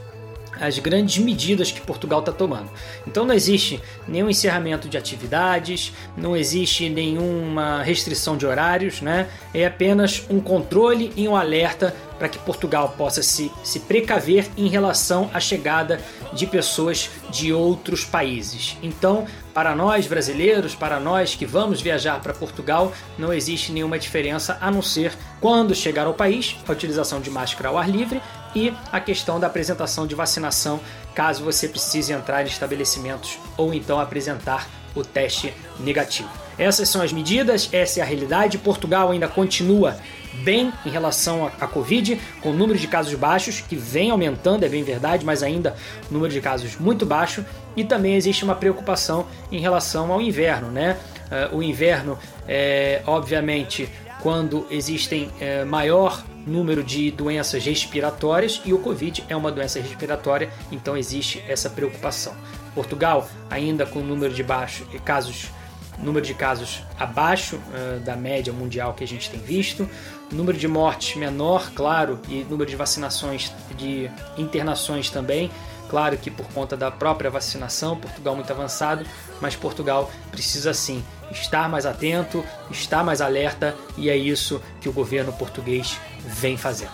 [0.59, 2.69] as grandes medidas que Portugal está tomando.
[3.07, 9.29] Então não existe nenhum encerramento de atividades, não existe nenhuma restrição de horários, né?
[9.53, 14.67] É apenas um controle e um alerta para que Portugal possa se, se precaver em
[14.67, 15.99] relação à chegada
[16.33, 18.77] de pessoas de outros países.
[18.83, 24.57] Então, para nós brasileiros, para nós que vamos viajar para Portugal, não existe nenhuma diferença
[24.61, 28.21] a não ser quando chegar ao país, a utilização de máscara ao ar livre
[28.53, 30.79] e a questão da apresentação de vacinação,
[31.15, 36.29] caso você precise entrar em estabelecimentos ou então apresentar o teste negativo.
[36.57, 38.57] Essas são as medidas, essa é a realidade.
[38.57, 39.97] Portugal ainda continua
[40.43, 44.69] bem em relação à Covid, com o número de casos baixos, que vem aumentando, é
[44.69, 45.75] bem verdade, mas ainda
[46.09, 47.45] número de casos muito baixo.
[47.75, 50.97] E também existe uma preocupação em relação ao inverno, né?
[51.31, 52.17] Eh, o inverno,
[52.47, 53.87] é, obviamente,
[54.21, 60.49] quando existem eh, maior número de doenças respiratórias e o Covid é uma doença respiratória,
[60.71, 62.33] então existe essa preocupação.
[62.73, 65.49] Portugal ainda com número de baixo, casos
[66.01, 69.89] número de casos abaixo eh, da média mundial que a gente tem visto,
[70.31, 75.49] número de mortes menor, claro, e número de vacinações, de internações também.
[75.89, 79.03] Claro que por conta da própria vacinação, Portugal muito avançado,
[79.41, 84.93] mas Portugal precisa sim estar mais atento, estar mais alerta e é isso que o
[84.93, 86.91] governo português vem fazendo.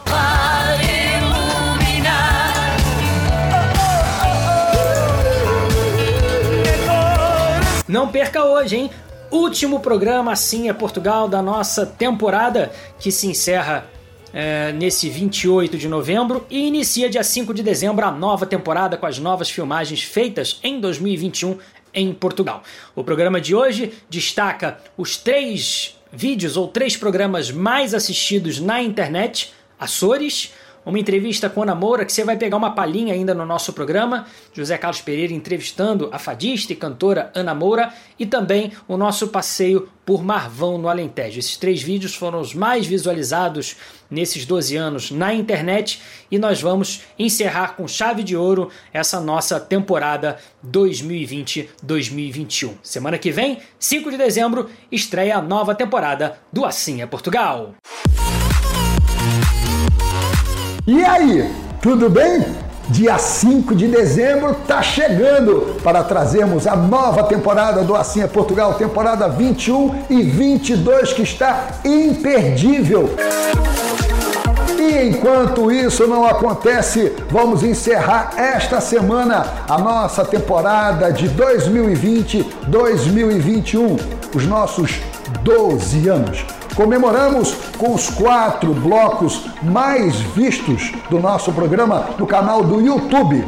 [7.88, 8.92] Não perca hoje, hein?
[9.32, 13.86] Último programa Assim é Portugal da nossa temporada que se encerra
[14.34, 19.06] é, nesse 28 de novembro e inicia dia 5 de dezembro a nova temporada com
[19.06, 21.58] as novas filmagens feitas em 2021
[21.94, 22.62] em Portugal.
[22.96, 29.54] O programa de hoje destaca os três vídeos ou três programas mais assistidos na internet:
[29.80, 30.54] Açores,
[30.86, 34.28] uma entrevista com Ana Moura, que você vai pegar uma palhinha ainda no nosso programa.
[34.54, 37.92] José Carlos Pereira entrevistando a fadista e cantora Ana Moura.
[38.20, 41.40] E também o nosso passeio por Marvão, no Alentejo.
[41.40, 43.76] Esses três vídeos foram os mais visualizados
[44.10, 46.00] nesses 12 anos na internet.
[46.30, 52.74] E nós vamos encerrar com chave de ouro essa nossa temporada 2020-2021.
[52.84, 57.74] Semana que vem, 5 de dezembro, estreia a nova temporada do Assim é Portugal.
[60.88, 62.46] E aí, tudo bem?
[62.90, 68.76] Dia 5 de dezembro está chegando para trazermos a nova temporada do Assim é Portugal,
[68.76, 73.10] temporada 21 e 22, que está imperdível.
[74.78, 84.00] E enquanto isso não acontece, vamos encerrar esta semana a nossa temporada de 2020-2021,
[84.36, 85.00] os nossos
[85.42, 86.46] 12 anos.
[86.76, 93.46] Comemoramos com os quatro blocos mais vistos do nosso programa no canal do YouTube.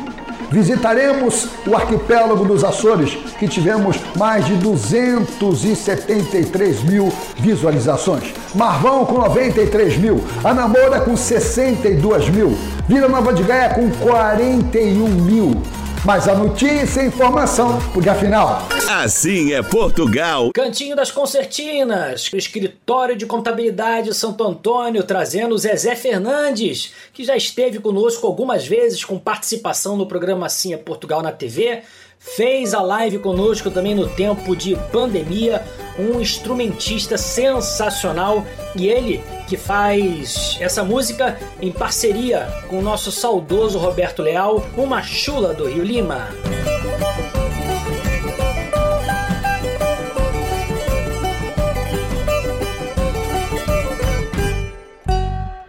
[0.49, 8.33] Visitaremos o arquipélago dos Açores, que tivemos mais de 273 mil visualizações.
[8.55, 12.57] Marvão com 93 mil, Anamora com 62 mil,
[12.87, 15.61] Vila Nova de Gaia com 41 mil.
[16.05, 18.67] Mas a notícia e a informação, porque afinal.
[18.89, 20.51] Assim é Portugal.
[20.53, 27.79] Cantinho das Concertinas, escritório de contabilidade Santo Antônio, trazendo o Zezé Fernandes, que já esteve
[27.79, 31.83] conosco algumas vezes com participação no programa Assim é Portugal na TV.
[32.19, 35.63] Fez a live conosco também no tempo de pandemia,
[35.97, 38.45] um instrumentista sensacional
[38.75, 45.01] e ele que faz essa música em parceria com o nosso saudoso Roberto Leal, uma
[45.01, 46.29] chula do Rio Lima.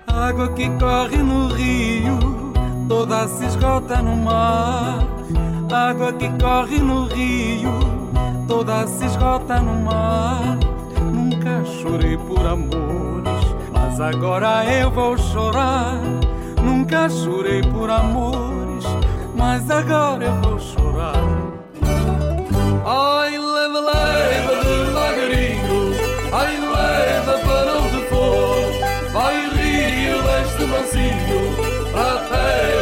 [0.07, 2.19] Água que corre no rio,
[2.89, 5.07] toda se esgota no mar.
[5.71, 7.79] Água que corre no rio,
[8.47, 10.59] toda se esgota no mar.
[11.13, 16.01] Nunca chorei por amores, mas agora eu vou chorar.
[16.63, 18.85] Nunca chorei por amores,
[19.37, 21.23] mas agora eu vou chorar.
[22.87, 25.93] Ai, leva, leva devagarinho,
[26.33, 29.13] ai, leva para onde for.
[29.13, 32.78] Vai, rio, deste mansinho, para a terra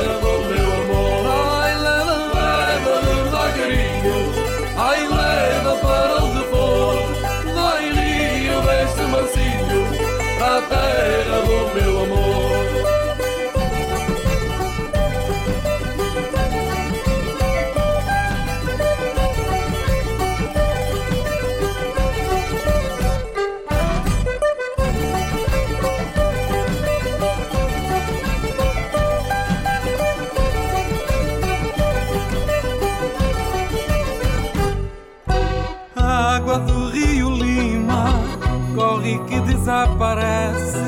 [39.67, 40.79] desaparece.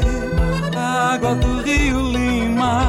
[0.77, 2.85] A água do rio Lima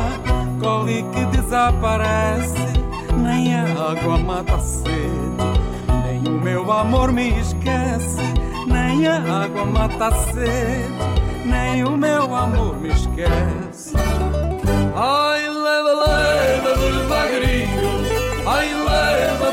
[0.61, 2.69] corre que desaparece.
[3.17, 4.91] Nem a água mata a sede,
[6.03, 8.21] nem o meu amor me esquece.
[8.67, 10.93] Nem a água mata a sede,
[11.43, 13.97] nem o meu amor me esquece.
[14.95, 17.89] Ai, leva, leva devagarinho,
[18.45, 19.48] ai, leva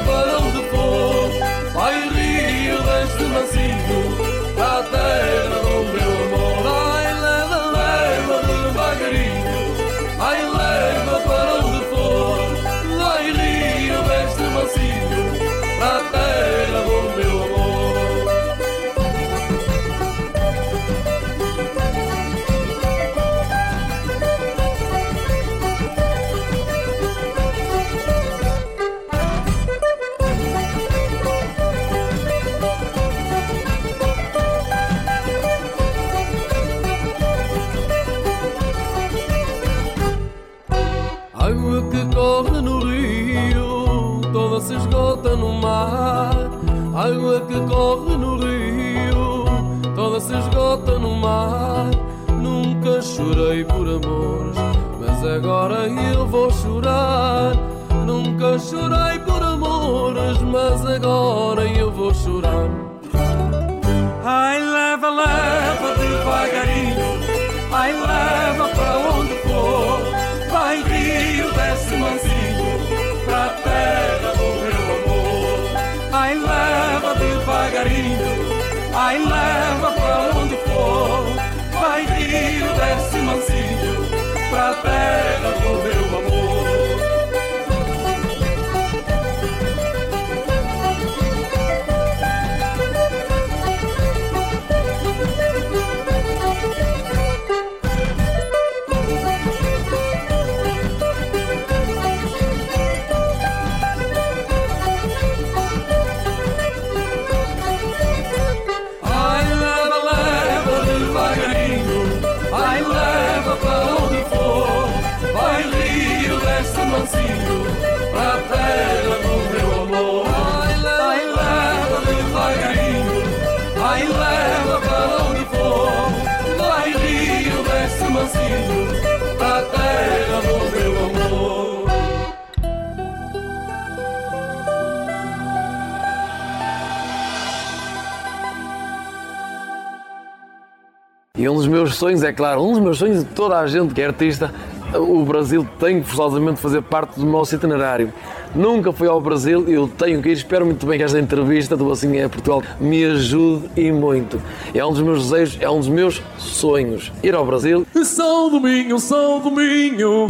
[142.37, 144.53] claro, um dos meus sonhos de toda a gente que é artista,
[144.95, 148.12] o Brasil tem que forçosamente fazer parte do nosso itinerário.
[148.55, 150.32] Nunca fui ao Brasil e eu tenho que ir.
[150.32, 154.41] Espero muito bem que esta entrevista do Assim é Portugal me ajude e muito.
[154.72, 157.12] É um dos meus desejos, é um dos meus sonhos.
[157.22, 157.87] Ir ao Brasil.
[158.05, 160.28] São Domingo, São Domingo.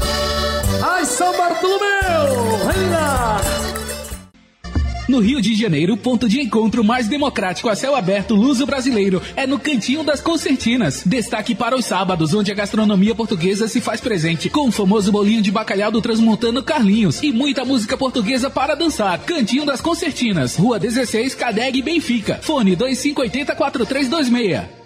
[5.17, 9.23] No Rio de Janeiro, o ponto de encontro mais democrático a céu aberto luso brasileiro
[9.35, 11.05] é no Cantinho das Concertinas.
[11.07, 15.41] Destaque para os sábados, onde a gastronomia portuguesa se faz presente, com o famoso bolinho
[15.41, 19.19] de bacalhau do transmontano Carlinhos e muita música portuguesa para dançar.
[19.21, 22.39] Cantinho das Concertinas, Rua 16, Cadeg, Benfica.
[22.43, 24.86] Fone 2580 4326.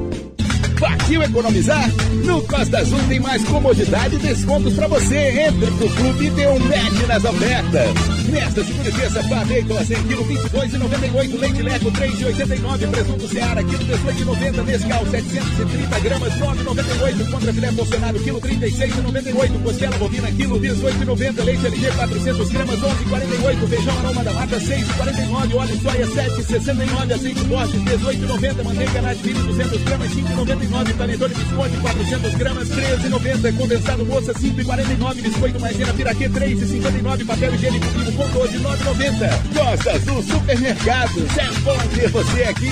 [0.81, 1.87] Partiu economizar?
[2.25, 5.45] No Costa Azul tem mais comodidade e descontos pra você.
[5.47, 8.20] Entre pro clube e dê um match nas ofertas.
[8.29, 11.39] Nesta segunda e terça, Bacon a 100 kg, 22,98.
[11.39, 12.87] Leite Leco, 3,89.
[12.91, 14.63] Presunto Seara, quilo 18,90.
[14.63, 17.31] Nescau, 730 gramas, 9,98.
[17.31, 19.63] Contra filé porcionado, quilo 36,98.
[19.63, 21.43] Costela bovina, quilo 18,90.
[21.43, 23.67] Leite LG, 400 gramas, 11,48.
[23.67, 25.55] Feijão aroma da mata, 6,49.
[25.55, 27.13] Óleo soia, 7,69.
[27.13, 28.63] Azeite forte, 18,90.
[28.63, 30.93] Manteiga nativina, 200 gramas, 5,99.
[30.93, 33.57] Panetone biscoito, 400 gramas, 13,90.
[33.57, 35.21] Condensado moça, 5,49.
[35.21, 37.25] Biscoito maisena piraquê, 3,59.
[37.25, 39.29] Papel higiênico vivo comprado por 12,990.
[39.53, 41.37] Costa Azul Supermercados.
[41.37, 42.71] É bom ter você aqui.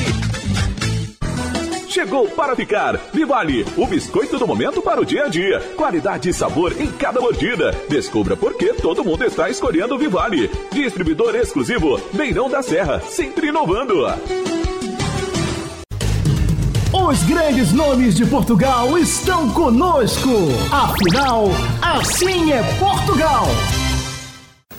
[1.90, 2.98] Chegou para ficar.
[3.14, 5.60] Vivale, o biscoito do momento para o dia a dia.
[5.76, 7.76] Qualidade e sabor em cada mordida.
[7.90, 10.50] Descubra por que todo mundo está escolhendo o Vivale.
[10.72, 14.06] Distribuidor exclusivo, Beirão da Serra, sempre inovando.
[16.94, 20.30] Os grandes nomes de Portugal estão conosco.
[20.72, 21.48] Afinal,
[21.82, 23.48] assim é Portugal.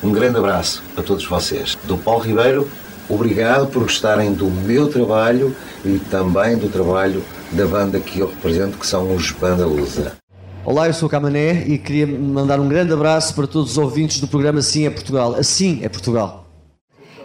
[0.02, 1.76] Um grande abraço a todos vocês.
[1.84, 2.70] Do Paulo Ribeiro,
[3.06, 7.22] obrigado por gostarem do meu trabalho e também do trabalho
[7.52, 10.14] da banda que eu represento, que são os Banda Lusa.
[10.64, 14.20] Olá, eu sou o Camané e queria mandar um grande abraço para todos os ouvintes
[14.20, 15.34] do programa Assim é Portugal.
[15.34, 16.46] Assim é Portugal.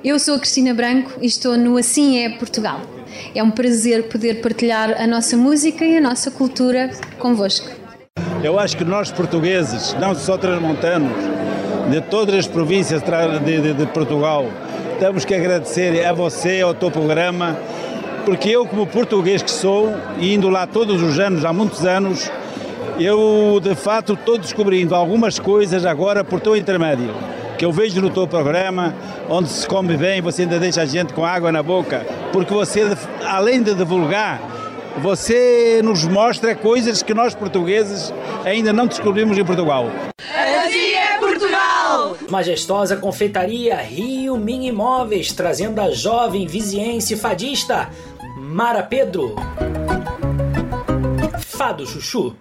[0.03, 2.81] Eu sou a Cristina Branco e estou no Assim é Portugal.
[3.33, 7.69] É um prazer poder partilhar a nossa música e a nossa cultura convosco.
[8.43, 11.13] Eu acho que nós portugueses, não só transmontanos,
[11.89, 14.45] de todas as províncias de, de- de Portugal,
[14.99, 17.57] temos que agradecer a você, ao teu programa,
[18.25, 22.31] porque eu, como português que sou, indo lá todos os anos, há muitos anos,
[22.99, 27.13] eu de fato estou descobrindo algumas coisas agora por teu intermédio,
[27.57, 28.95] que eu vejo no teu programa,
[29.29, 32.85] onde se come bem, você ainda deixa a gente com água na boca, porque você,
[33.27, 34.41] além de divulgar,
[35.01, 38.13] você nos mostra coisas que nós portugueses
[38.45, 39.89] ainda não descobrimos em Portugal.
[42.29, 47.89] Majestosa confeitaria Rio Mini Imóveis, trazendo a jovem viziense fadista
[48.37, 49.35] Mara Pedro.
[51.39, 52.35] Fado Chuchu.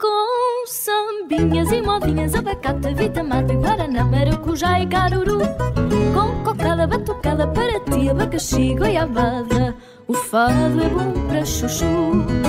[0.00, 5.40] Com sambinhas e modinhas, abacate, vitamate, guaraná, maracujá e caruru.
[6.14, 9.76] Com cocada, batucada, para ti, abacaxi, goiabada.
[10.08, 12.45] O fado é bom para chuchu.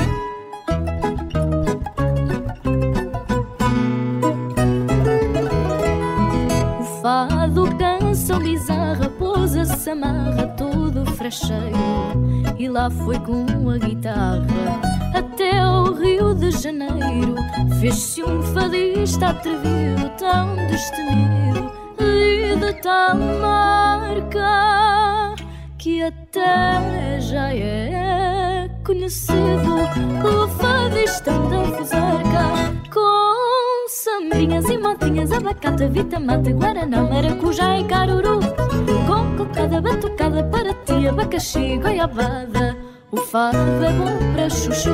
[8.47, 11.75] Bizarra, pousa-se, amarra todo frecheiro.
[12.57, 14.47] E lá foi com a guitarra
[15.13, 17.35] até o Rio de Janeiro.
[17.81, 21.69] Fez-se um fadista atrevido, tão destemido
[21.99, 25.35] e de tal marca
[25.77, 29.75] que até já é conhecido
[30.23, 32.76] o fadista da fusarca
[34.28, 38.39] sambinhas e motinhas, abacate, vitamate, guaraná, maracujá e caruru
[39.07, 42.75] com cocada, batucada para ti, abacaxi, goiabada
[43.11, 44.91] o fado é bom para chuchu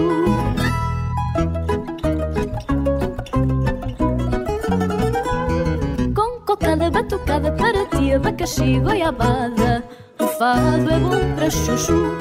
[6.16, 9.84] com cocada, batucada para ti, abacaxi, goiabada.
[10.20, 12.12] O fado é bom para chuchu.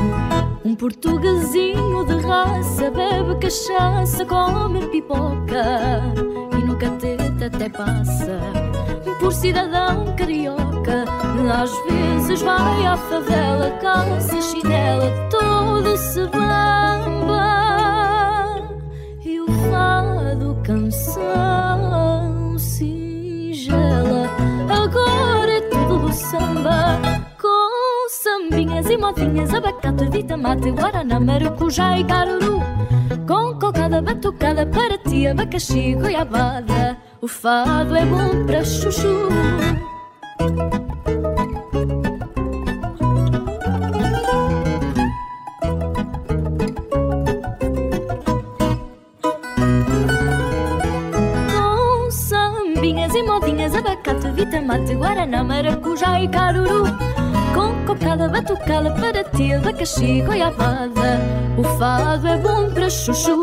[0.64, 6.32] Um portuguesinho de raça bebe cachaça, come pipoca
[6.82, 8.40] no catete até passa.
[9.20, 11.04] Por cidadão carioca,
[11.62, 17.52] às vezes vai à favela, calça chinela, todo se bamba.
[19.24, 24.28] E o fado canção singela,
[24.68, 27.31] agora é tudo do samba.
[28.62, 32.60] Sambinhas e modinhas, abacate, vitamate, guaraná, maracujá e caruru.
[33.26, 36.96] Com cocada, batucada, para ti, abacaxi, goiabada.
[37.20, 39.28] O fado é bom para chuchu.
[53.74, 56.84] Abacate, vitamate, guaraná, maracujá e caruru.
[57.86, 61.20] Cocada, batucada, para ti, abacaxi, goiabada.
[61.58, 63.40] O fado é bom para chuchu.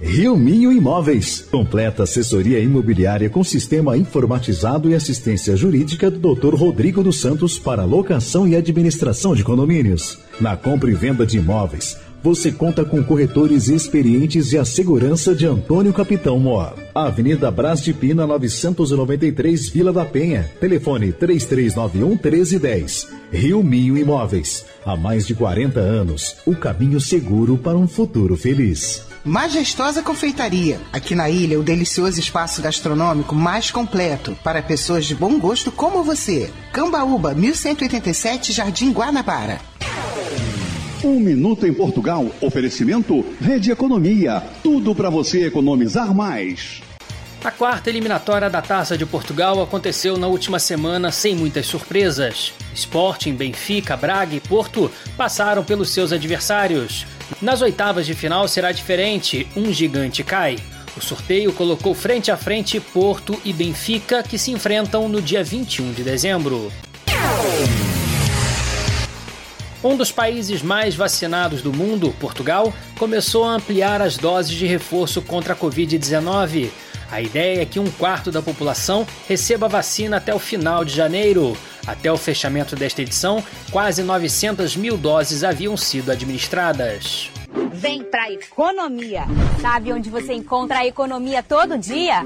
[0.00, 1.40] Rio Minho Imóveis.
[1.50, 6.54] Completa assessoria imobiliária com sistema informatizado e assistência jurídica do Dr.
[6.54, 10.18] Rodrigo dos Santos para locação e administração de condomínios.
[10.38, 15.46] Na compra e venda de imóveis, você conta com corretores experientes e a segurança de
[15.46, 16.70] Antônio Capitão Mó.
[16.94, 20.50] Avenida Brás de Pina, 993, Vila da Penha.
[20.60, 23.08] Telefone 3391 1310.
[23.32, 24.64] Rio Minho Imóveis.
[24.84, 29.04] Há mais de 40 anos, o caminho seguro para um futuro feliz.
[29.24, 30.80] Majestosa Confeitaria.
[30.92, 36.02] Aqui na ilha, o delicioso espaço gastronômico mais completo para pessoas de bom gosto como
[36.02, 36.50] você.
[36.72, 39.60] Cambaúba, 1187, Jardim Guanabara.
[41.04, 42.30] Um minuto em Portugal.
[42.40, 44.40] Oferecimento Rede Economia.
[44.62, 46.80] Tudo para você economizar mais.
[47.42, 52.52] A quarta eliminatória da Taça de Portugal aconteceu na última semana sem muitas surpresas.
[52.72, 57.04] Sporting, Benfica, Braga e Porto passaram pelos seus adversários.
[57.40, 60.56] Nas oitavas de final será diferente, um gigante cai.
[60.96, 65.94] O sorteio colocou frente a frente Porto e Benfica, que se enfrentam no dia 21
[65.94, 66.70] de dezembro.
[69.84, 75.20] Um dos países mais vacinados do mundo, Portugal, começou a ampliar as doses de reforço
[75.20, 76.70] contra a Covid-19.
[77.10, 80.94] A ideia é que um quarto da população receba a vacina até o final de
[80.94, 81.56] janeiro.
[81.84, 87.28] Até o fechamento desta edição, quase 900 mil doses haviam sido administradas.
[87.72, 89.24] Vem pra economia.
[89.60, 92.24] Sabe onde você encontra a economia todo dia?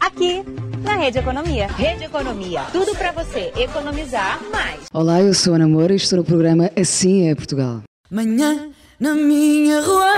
[0.00, 0.42] Aqui
[0.84, 1.66] na Rede Economia.
[1.66, 4.82] Rede Economia, tudo para você economizar mais.
[4.92, 7.82] Olá, eu sou a Ana Moura e estou no programa Assim é Portugal.
[8.10, 8.68] Manhã
[9.00, 10.14] na minha rua,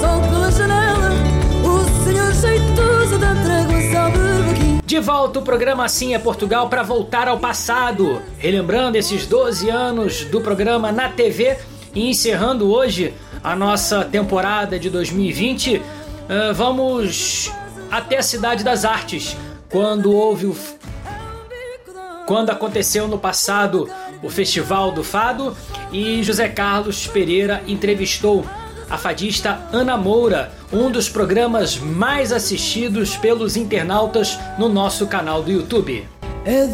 [0.00, 1.10] sol pela janela,
[1.62, 4.80] o senhor jeitoso da trégua berbequim.
[4.84, 10.24] De volta o programa Assim é Portugal para voltar ao passado, relembrando esses 12 anos
[10.24, 11.58] do programa na TV
[11.94, 13.14] e encerrando hoje
[13.44, 15.76] a nossa temporada de 2020.
[15.76, 15.82] Uh,
[16.54, 17.52] vamos
[17.90, 19.36] até a Cidade das Artes,
[19.70, 20.56] quando houve o
[22.26, 23.88] quando aconteceu no passado
[24.22, 25.56] o Festival do Fado
[25.92, 28.44] e José Carlos Pereira entrevistou
[28.88, 35.50] a fadista Ana Moura, um dos programas mais assistidos pelos internautas no nosso canal do
[35.50, 36.06] YouTube.
[36.44, 36.66] É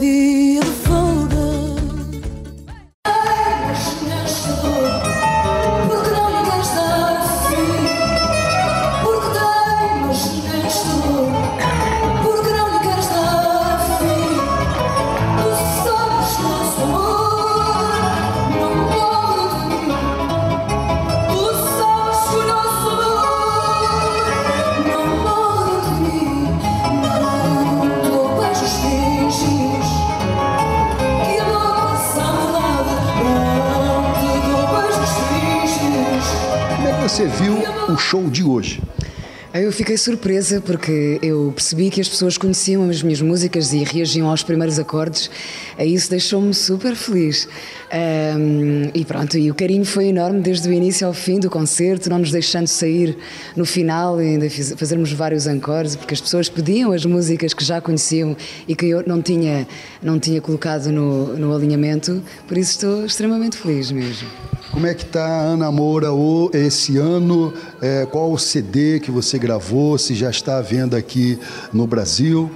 [39.72, 44.28] Eu fiquei surpresa porque eu percebi que as pessoas conheciam as minhas músicas e reagiam
[44.28, 45.30] aos primeiros acordes.
[45.78, 47.48] Aí Isso deixou-me super feliz.
[47.90, 52.10] Ahm, e pronto, e o carinho foi enorme desde o início ao fim do concerto,
[52.10, 53.16] não nos deixando sair
[53.56, 57.64] no final e ainda fiz- fazermos vários encores, porque as pessoas pediam as músicas que
[57.64, 58.36] já conheciam
[58.68, 59.66] e que eu não tinha,
[60.02, 64.28] não tinha colocado no, no alinhamento, por isso estou extremamente feliz mesmo.
[64.72, 66.08] Como é que tá a Ana Moura
[66.54, 67.52] esse ano?
[67.80, 69.98] É, qual o CD que você gravou?
[69.98, 71.38] Se já está à venda aqui
[71.72, 72.50] no Brasil?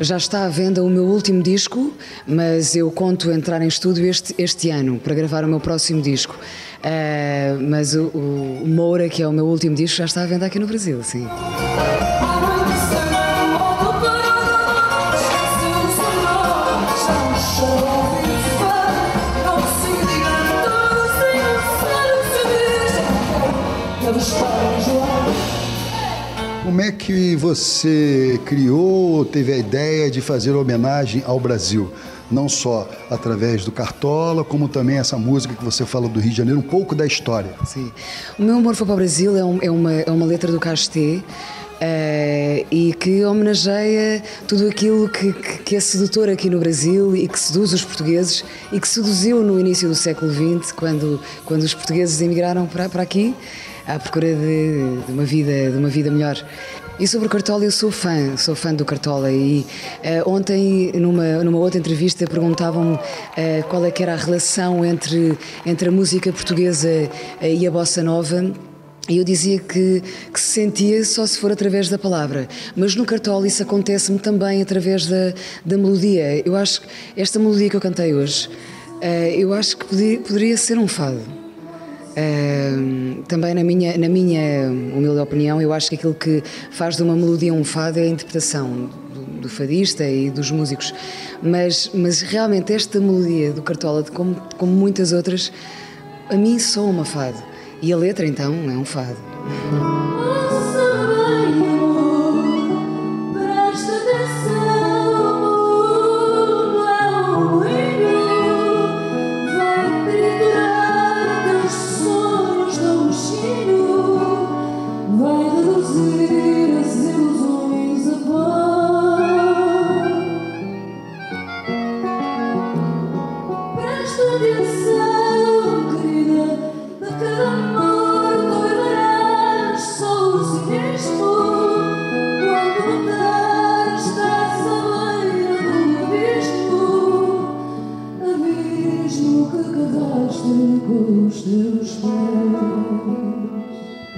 [0.00, 1.92] Já está à venda o meu último disco,
[2.26, 6.34] mas eu conto entrar em estúdio este, este ano para gravar o meu próximo disco.
[6.82, 10.46] Ah, mas o, o Moura, que é o meu último disco, já está à venda
[10.46, 11.26] aqui no Brasil, sim.
[26.74, 28.80] Como é que você criou
[29.12, 31.92] ou teve a ideia de fazer homenagem ao Brasil?
[32.28, 36.36] Não só através do Cartola, como também essa música que você fala do Rio de
[36.36, 37.52] Janeiro, um pouco da história.
[37.64, 37.92] Sim.
[38.36, 40.58] O meu amor foi para o Brasil é, um- é uma, é uma letra do
[40.58, 41.22] Castê.
[41.80, 47.26] eh, e que homenageia tudo aquilo que, que- que é sedutor aqui no Brasil e
[47.28, 51.74] que seduz os portugueses e que seduziu no início do século XX, quando, quando os
[51.74, 53.34] portugueses emigraram para, para aqui
[53.86, 56.36] à procura de, de uma vida, de uma vida melhor.
[56.98, 59.30] E sobre o Cartola, eu sou fã, sou fã do Cartola.
[59.30, 59.66] E
[60.02, 62.98] eh, ontem, numa, numa outra entrevista, perguntavam-me
[63.36, 65.36] eh, qual é que era a relação entre,
[65.66, 67.10] entre a música portuguesa eh,
[67.52, 68.52] e a bossa nova.
[69.08, 70.02] E eu dizia que,
[70.32, 72.46] que se sentia só se for através da palavra.
[72.76, 75.34] Mas no Cartola isso acontece-me também através da,
[75.64, 76.42] da melodia.
[76.46, 76.86] Eu acho que
[77.16, 78.48] esta melodia que eu cantei hoje,
[79.36, 81.20] eu acho que podia- poderia ser um fado.
[82.16, 87.02] Ahm, também na minha, na minha humilde opinião, eu acho que aquilo que faz de
[87.02, 90.94] uma melodia um fado é a interpretação do, do fadista e dos músicos.
[91.42, 95.52] Mas, mas realmente esta melodia do Cartola, como, como muitas outras,
[96.30, 97.42] a mim soa uma fado.
[97.82, 100.13] E a letra então é um fado.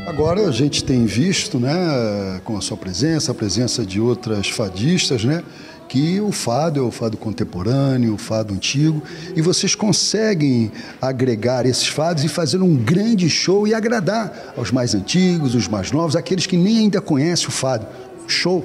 [0.06, 5.24] Agora a gente tem visto, né, com a sua presença, a presença de outras fadistas,
[5.24, 5.42] né,
[5.88, 9.02] que o fado é o fado contemporâneo, o fado antigo,
[9.34, 14.94] e vocês conseguem agregar esses fados e fazer um grande show e agradar aos mais
[14.94, 17.86] antigos, os mais novos, aqueles que nem ainda conhecem o fado.
[18.26, 18.64] Show!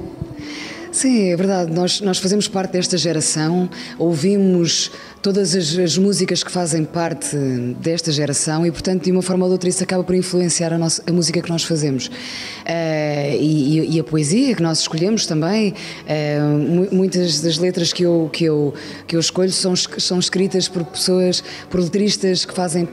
[0.92, 1.72] Sim, é verdade.
[1.72, 4.92] Nós, nós fazemos parte desta geração, ouvimos
[5.22, 7.38] todas as, as, músicas que fazem parte
[7.80, 10.78] desta geração e, portanto, de uma forma ou de outra, isso acaba por influenciar a,
[10.78, 12.08] nossa, a música que nós fazemos.
[12.08, 15.74] Uh, e, e, a poesia que nós escolhemos também.
[16.02, 18.74] Uh, muitas das letras que eu, que eu,
[19.08, 22.88] que eu escolho são, são escritas por pessoas, por letristas que fazem,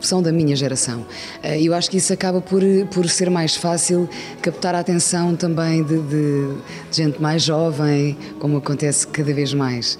[0.00, 1.06] são da minha geração.
[1.44, 4.08] E uh, eu acho que isso acaba por, por ser mais fácil
[4.40, 6.48] captar a atenção também de, de
[6.94, 9.98] gente mais jovem, como acontece cada vez mais.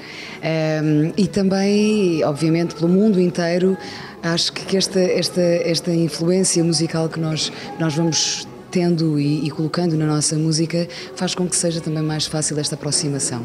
[1.17, 3.77] e também obviamente, pelo mundo inteiro.
[4.23, 9.97] Acho que esta, esta, esta influência musical que nós, nós vamos tendo e, e colocando
[9.97, 13.45] na nossa música faz com que seja também mais fácil esta aproximação.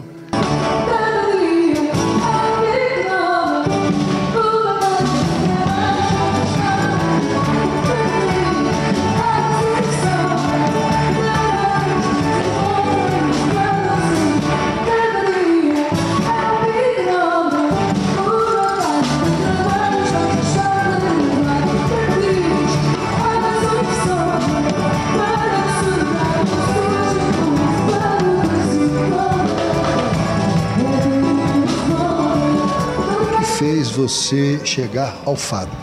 [34.29, 35.75] Você chegar ao fado?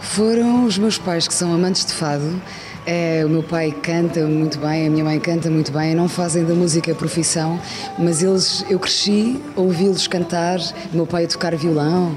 [0.00, 2.40] Foram os meus pais que são amantes de fado.
[2.86, 6.44] É, o meu pai canta muito bem, a minha mãe canta muito bem, não fazem
[6.44, 7.60] da música profissão,
[7.98, 10.60] mas eles, eu cresci ouvi-los cantar,
[10.92, 12.16] meu pai a tocar violão.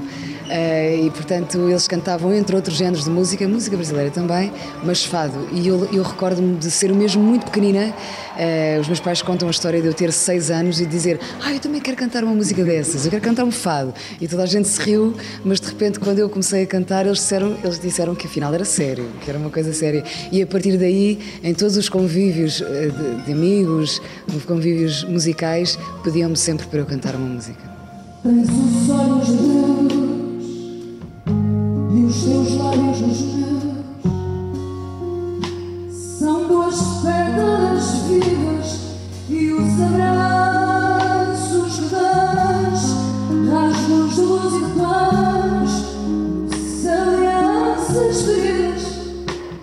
[0.50, 4.52] Uh, e portanto eles cantavam entre outros géneros de música, música brasileira também,
[4.82, 5.46] mas fado.
[5.52, 7.94] E eu, eu recordo-me de ser mesmo muito pequenina.
[8.34, 11.52] Uh, os meus pais contam a história de eu ter seis anos e dizer: Ah,
[11.52, 13.94] eu também quero cantar uma música dessas, eu quero cantar um fado.
[14.20, 15.14] E toda a gente se riu,
[15.44, 18.64] mas de repente, quando eu comecei a cantar, eles disseram, eles disseram que afinal era
[18.64, 20.02] sério, que era uma coisa séria.
[20.32, 24.02] E a partir daí, em todos os convívios eh, de, de amigos,
[24.46, 27.70] convívios musicais, pediam-me sempre para eu cantar uma música.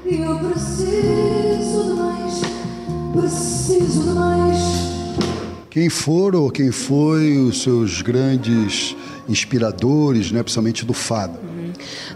[0.05, 2.33] E eu preciso de mais,
[3.11, 4.57] preciso de mais.
[5.69, 8.95] Quem foram ou quem foi os seus grandes
[9.27, 11.37] inspiradores, né, principalmente do fado?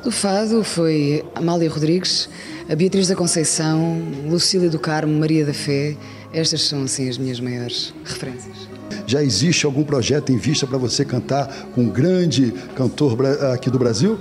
[0.05, 2.29] Do fado foi Amália Rodrigues,
[2.69, 5.97] a Beatriz da Conceição, Lucília do Carmo, Maria da Fé.
[6.31, 8.69] Estas são, assim, as minhas maiores referências.
[9.05, 13.17] Já existe algum projeto em vista para você cantar com um grande cantor
[13.53, 14.17] aqui do Brasil?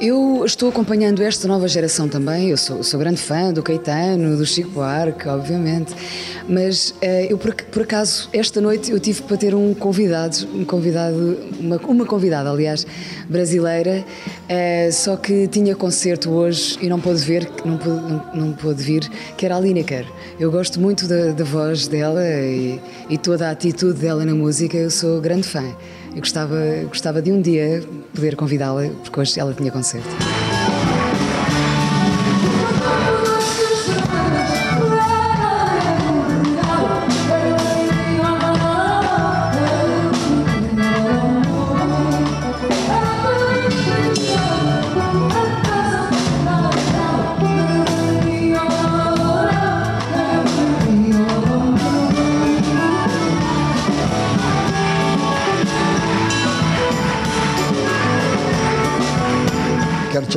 [0.00, 2.50] Eu estou acompanhando esta nova geração também.
[2.50, 5.92] Eu sou, sou grande fã do Caetano, do Chico Buarque, obviamente.
[6.48, 10.64] Mas uh, eu, por, por, acaso, esta noite eu tive para ter um convidado, um
[10.64, 12.86] convidado uma, uma convidada, aliás,
[13.28, 14.04] brasileira,
[14.44, 18.00] uh, só que tinha concerto hoje e não pôde ver, não pôde,
[18.34, 20.06] não, não vir, que era a Lineker.
[20.38, 22.80] Eu gosto muito da, da voz dela e,
[23.10, 24.76] e toda a atitude dela na música.
[24.76, 25.74] Eu sou grande fã.
[26.14, 26.56] Eu gostava,
[26.88, 27.82] gostava de um dia
[28.14, 30.37] poder convidá-la, porque hoje ela tinha concerto.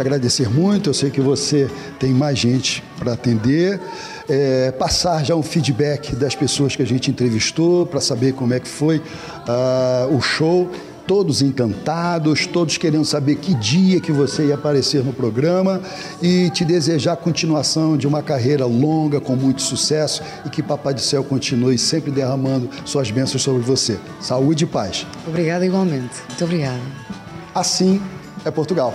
[0.02, 0.90] Te agradecer muito.
[0.90, 1.70] Eu sei que você
[2.00, 3.80] tem mais gente para atender.
[4.28, 8.60] É, passar já um feedback das pessoas que a gente entrevistou para saber como é
[8.60, 10.70] que foi uh, o show.
[11.06, 15.82] Todos encantados, todos querendo saber que dia que você ia aparecer no programa
[16.22, 20.94] e te desejar a continuação de uma carreira longa, com muito sucesso e que Papai
[20.94, 24.00] do Céu continue sempre derramando suas bênçãos sobre você.
[24.22, 25.06] Saúde e paz.
[25.28, 26.16] Obrigada igualmente.
[26.30, 26.80] Muito obrigada.
[27.54, 28.00] Assim
[28.46, 28.94] é Portugal.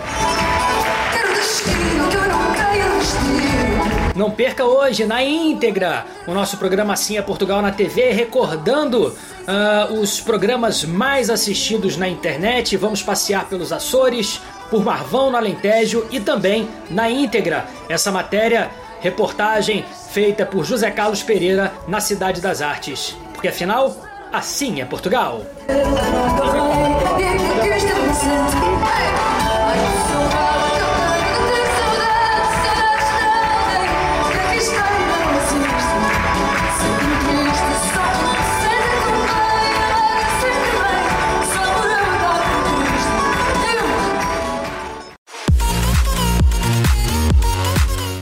[4.14, 9.94] Não perca hoje, na íntegra, o nosso programa Assim é Portugal na TV, recordando uh,
[10.00, 12.76] os programas mais assistidos na internet.
[12.78, 14.40] Vamos passear pelos Açores,
[14.70, 17.66] por Marvão no Alentejo e também na íntegra.
[17.90, 18.70] Essa matéria
[19.00, 23.16] Reportagem feita por José Carlos Pereira na Cidade das Artes.
[23.32, 23.94] Porque afinal,
[24.32, 25.42] assim é Portugal.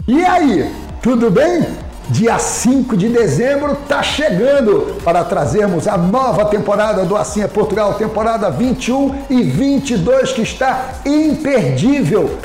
[0.07, 0.71] E aí,
[1.01, 1.67] tudo bem?
[2.11, 7.95] Dia 5 de dezembro tá chegando para trazermos a nova temporada do Assim é Portugal,
[7.95, 12.39] temporada 21 e 22 que está imperdível.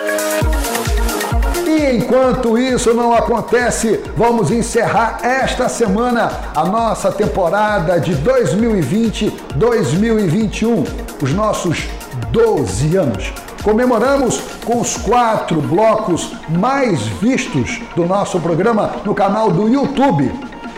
[1.67, 10.87] E enquanto isso não acontece, vamos encerrar esta semana a nossa temporada de 2020-2021,
[11.21, 11.89] os nossos
[12.31, 13.33] 12 anos.
[13.69, 20.33] Comemoramos com os quatro blocos mais vistos do nosso programa no canal do YouTube.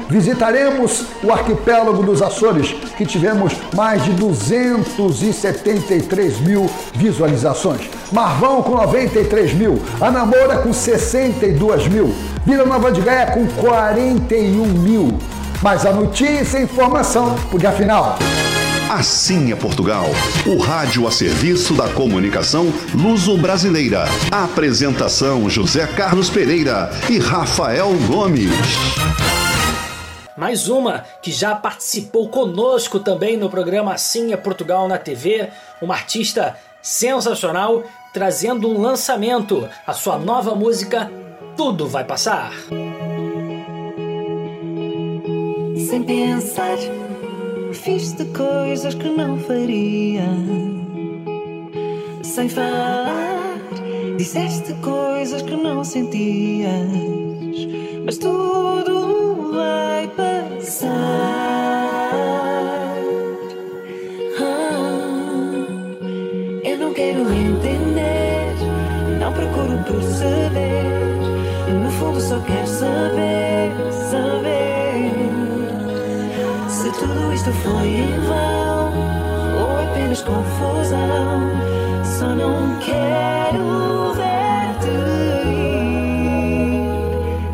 [0.10, 7.90] Visitaremos o arquipélago dos Açores, que tivemos mais de 273 mil visualizações.
[8.12, 12.14] Marvão com 93 mil, Anamora com 62 mil,
[12.46, 15.18] Vila Nova de Gaia com 41 mil.
[15.62, 18.20] Mas a notícia e informação, porque afinal.
[18.92, 20.08] Assim é Portugal,
[20.46, 24.04] o rádio a serviço da comunicação luso-brasileira.
[24.30, 28.52] Apresentação José Carlos Pereira e Rafael Gomes.
[30.36, 35.48] Mais uma que já participou conosco também no programa Assim é Portugal na TV,
[35.82, 41.10] uma artista sensacional trazendo um lançamento, a sua nova música
[41.56, 42.52] Tudo Vai Passar.
[45.78, 46.78] Sem pensar
[47.74, 50.24] Fiz de coisas que não faria.
[52.22, 53.58] Sem falar,
[54.18, 56.92] disseste coisas que não sentias.
[58.06, 60.90] Mas tudo vai passar.
[64.40, 65.66] Ah,
[66.64, 68.56] eu não quero entender,
[69.20, 70.84] não procuro perceber.
[71.82, 73.72] No fundo, só quero saber,
[74.10, 74.71] saber.
[77.02, 78.94] Tudo isto foi em vão
[79.60, 81.50] ou apenas confusão,
[82.04, 84.92] só não quero ver-te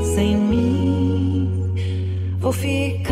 [0.01, 1.73] ir sem mim.
[2.41, 3.06] Vou ficar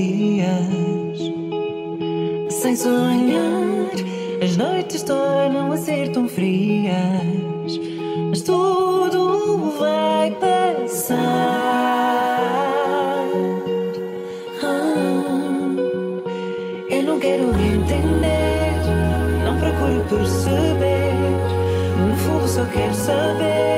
[0.00, 1.18] dias.
[2.50, 3.90] Sem sonhar,
[4.42, 7.78] as noites tornam a ser tão frias.
[8.28, 11.16] Mas tudo vai passar.
[14.62, 15.74] Ah,
[16.90, 18.72] eu não quero entender,
[19.44, 21.14] não procuro perceber.
[22.08, 23.69] No fundo, só quero saber.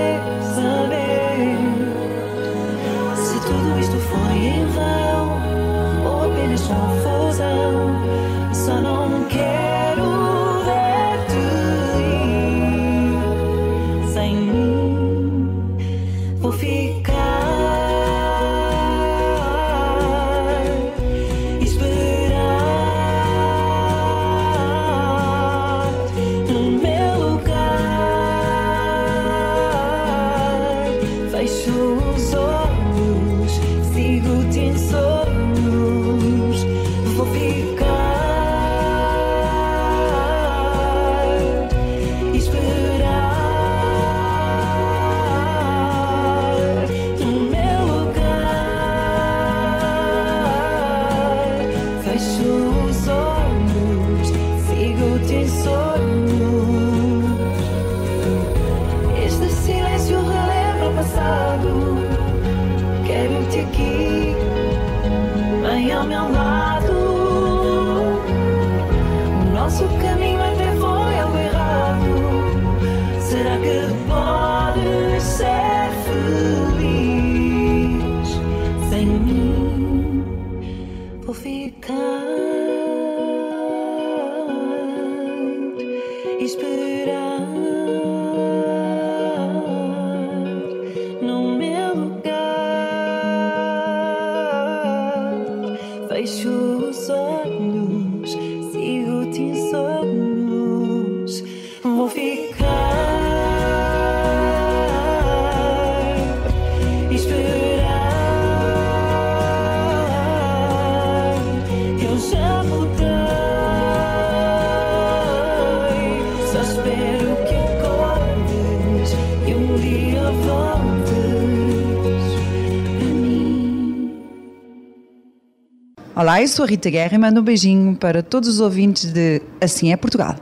[126.43, 129.93] Eu sou a Rita Guerra e mando um beijinho para todos os ouvintes de Assim
[129.93, 130.35] é Portugal.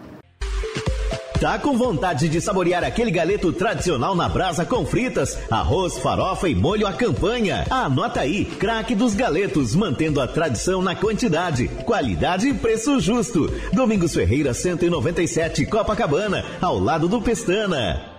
[1.38, 6.54] Tá com vontade de saborear aquele galeto tradicional na brasa com fritas, arroz, farofa e
[6.54, 7.66] molho à campanha?
[7.70, 13.50] Anota aí, craque dos galetos, mantendo a tradição na quantidade, qualidade e preço justo.
[13.72, 18.09] Domingos Ferreira 197, Copacabana, ao lado do Pestana.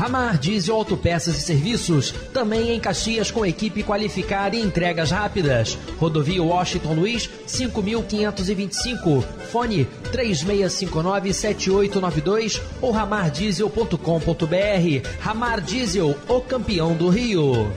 [0.00, 5.76] Ramar Diesel Autopeças e Serviços, também em Caxias com equipe qualificada e entregas rápidas.
[5.98, 9.20] Rodovia Washington Luiz, 5525.
[9.52, 15.20] Fone 36597892 ou ramardiesel.com.br.
[15.20, 17.70] Ramar Diesel, o campeão do Rio.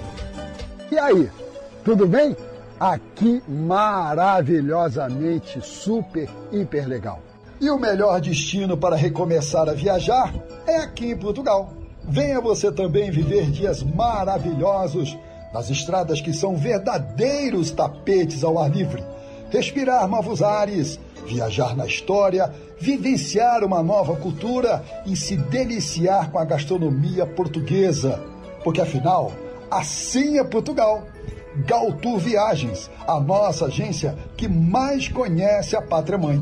[0.90, 1.30] E aí,
[1.84, 2.38] tudo bem?
[2.80, 7.22] Aqui maravilhosamente super, hiper legal.
[7.60, 10.34] E o melhor destino para recomeçar a viajar
[10.66, 11.83] é aqui em Portugal.
[12.08, 15.18] Venha você também viver dias maravilhosos
[15.54, 19.04] nas estradas que são verdadeiros tapetes ao ar livre.
[19.50, 26.46] Respirar novos ares, viajar na história, vivenciar uma nova cultura e se deliciar com a
[26.46, 28.20] gastronomia portuguesa.
[28.64, 29.32] Porque afinal,
[29.70, 31.04] assim é Portugal.
[31.68, 36.42] Galtour Viagens, a nossa agência que mais conhece a pátria mãe.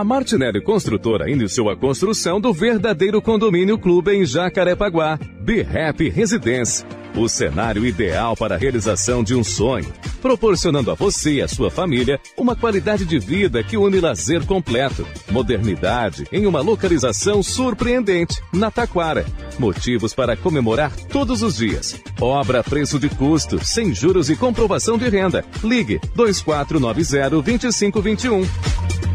[0.00, 6.86] A Martinelli Construtora iniciou a construção do verdadeiro condomínio clube em Jacarepaguá, Happy Residence.
[7.14, 11.70] O cenário ideal para a realização de um sonho, proporcionando a você e a sua
[11.70, 18.70] família uma qualidade de vida que une lazer completo, modernidade em uma localização surpreendente, na
[18.70, 19.26] Taquara.
[19.58, 22.00] Motivos para comemorar todos os dias.
[22.18, 25.44] Obra a preço de custo, sem juros e comprovação de renda.
[25.62, 29.09] Ligue 2490 2521.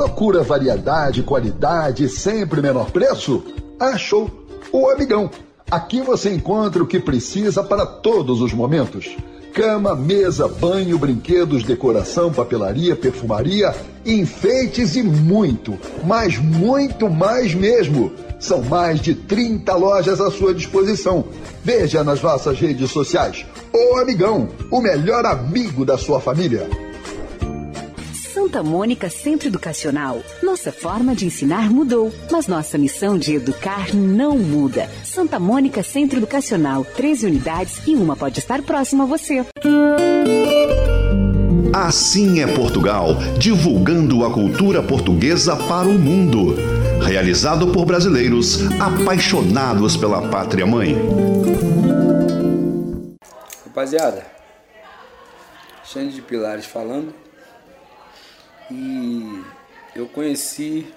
[0.00, 3.44] Procura variedade, qualidade sempre menor preço?
[3.78, 4.30] Achou!
[4.72, 5.30] O Amigão.
[5.70, 9.14] Aqui você encontra o que precisa para todos os momentos.
[9.52, 13.74] Cama, mesa, banho, brinquedos, decoração, papelaria, perfumaria,
[14.06, 18.10] enfeites e muito, mas muito mais mesmo.
[18.38, 21.26] São mais de 30 lojas à sua disposição.
[21.62, 23.44] Veja nas nossas redes sociais.
[23.70, 26.89] O Amigão, o melhor amigo da sua família.
[28.40, 30.22] Santa Mônica Centro Educacional.
[30.42, 34.88] Nossa forma de ensinar mudou, mas nossa missão de educar não muda.
[35.04, 39.44] Santa Mônica Centro Educacional, 13 unidades e uma pode estar próxima a você.
[41.70, 43.08] Assim é Portugal,
[43.38, 46.56] divulgando a cultura portuguesa para o mundo.
[47.04, 50.96] Realizado por brasileiros apaixonados pela pátria mãe.
[53.66, 54.24] Rapaziada,
[55.84, 57.19] Xande de Pilares falando.
[58.70, 59.44] E
[59.96, 60.94] eu conheci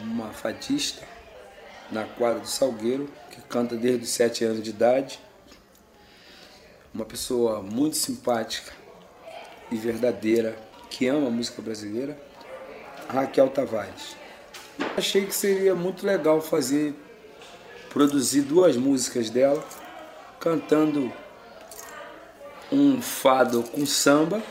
[0.00, 1.06] uma fadista
[1.92, 5.20] na quadra do Salgueiro, que canta desde os 7 anos de idade.
[6.92, 8.72] Uma pessoa muito simpática
[9.70, 10.58] e verdadeira,
[10.90, 12.20] que ama a música brasileira,
[13.08, 14.16] Raquel Tavares.
[14.96, 16.94] Achei que seria muito legal fazer,
[17.90, 19.64] produzir duas músicas dela,
[20.40, 21.12] cantando
[22.72, 24.42] um fado com samba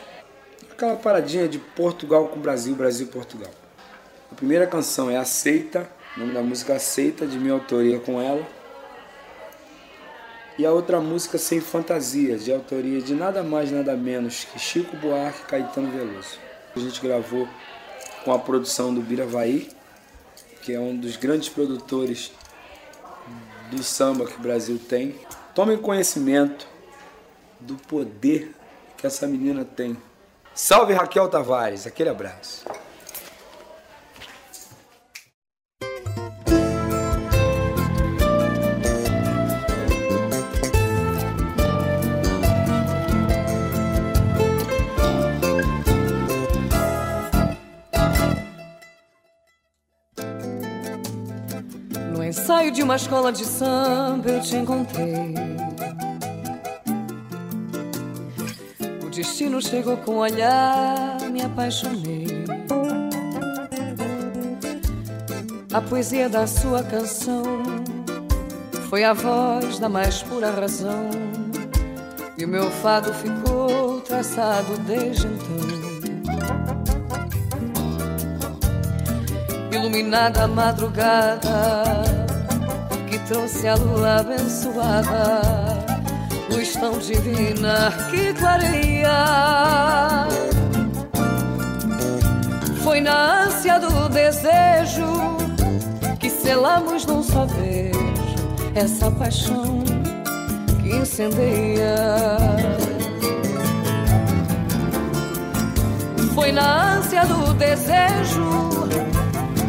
[0.81, 3.51] aquela paradinha de Portugal com Brasil, Brasil Portugal.
[4.31, 5.87] A primeira canção é Aceita,
[6.17, 8.43] o nome da música Aceita, de minha autoria com ela.
[10.57, 14.97] E a outra música Sem Fantasia, de autoria de nada mais nada menos que Chico
[14.97, 16.39] Buarque e Caetano Veloso.
[16.75, 17.47] A gente gravou
[18.25, 19.69] com a produção do Biravaí,
[20.63, 22.31] que é um dos grandes produtores
[23.69, 25.15] do samba que o Brasil tem.
[25.53, 26.67] Tomem conhecimento
[27.59, 28.55] do poder
[28.97, 29.95] que essa menina tem
[30.53, 32.65] Salve Raquel Tavares, aquele abraço.
[52.13, 55.60] No ensaio de uma escola de samba eu te encontrei.
[59.21, 62.25] Destino chegou com olhar, me apaixonei.
[65.71, 67.43] A poesia da sua canção
[68.89, 71.11] foi a voz da mais pura razão.
[72.35, 75.81] E o meu fado ficou traçado desde então.
[79.71, 82.01] Iluminada a madrugada
[83.07, 85.70] que trouxe a lua abençoada
[86.51, 90.27] luz tão divina que clareia.
[92.83, 95.37] Foi na ânsia do desejo
[96.19, 97.95] que se selamos num só beijo
[98.75, 99.83] essa paixão
[100.81, 101.95] que incendeia.
[106.35, 108.89] Foi na ânsia do desejo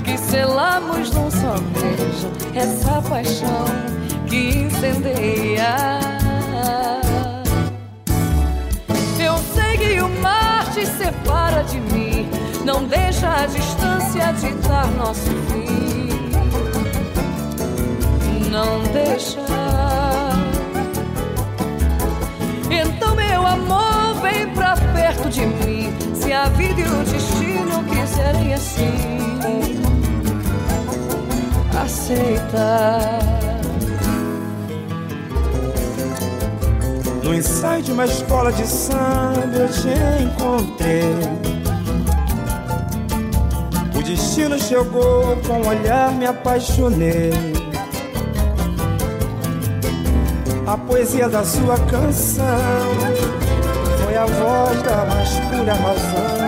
[0.05, 3.65] que selamos num só beijo essa paixão
[4.27, 6.12] que incendeia.
[11.03, 12.29] Separa de mim,
[12.65, 16.09] não deixa a distância ditar nosso fim.
[18.51, 19.41] Não deixa.
[22.71, 25.93] Então, meu amor, vem pra perto de mim.
[26.15, 29.81] Se a vida e o destino quiserem assim,
[31.83, 33.32] aceita.
[37.23, 39.89] No ensaio de uma escola de samba eu te
[40.25, 41.05] encontrei.
[43.97, 47.31] O destino chegou, com um olhar me apaixonei.
[50.67, 52.45] A poesia da sua canção
[54.05, 56.43] foi a voz da mais pura razão.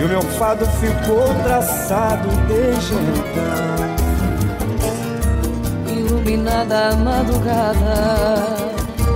[0.00, 3.88] E o meu fado ficou traçado desde então.
[5.96, 8.67] Iluminada a madrugada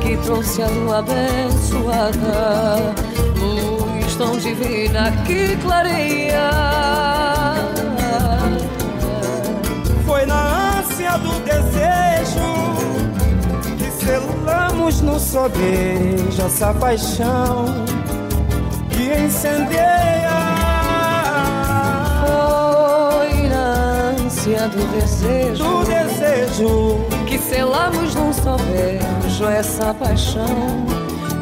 [0.03, 2.95] que trouxe a lua abençoada,
[3.39, 6.51] luz tão divina que clareia.
[10.05, 12.51] Foi na ânsia do desejo
[13.79, 17.66] que selamos no só beijo essa paixão
[18.91, 20.33] que incendeia.
[22.27, 27.23] Foi na ânsia do desejo, do desejo
[27.53, 30.87] selamos num só beijo essa paixão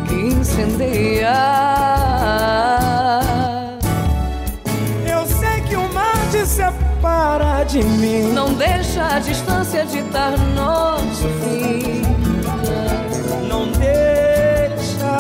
[0.09, 1.33] que incendeia.
[5.09, 8.33] Eu sei que o mar te separa de mim.
[8.33, 12.03] Não deixa a distância ditar nosso fim.
[13.49, 15.13] Não deixa.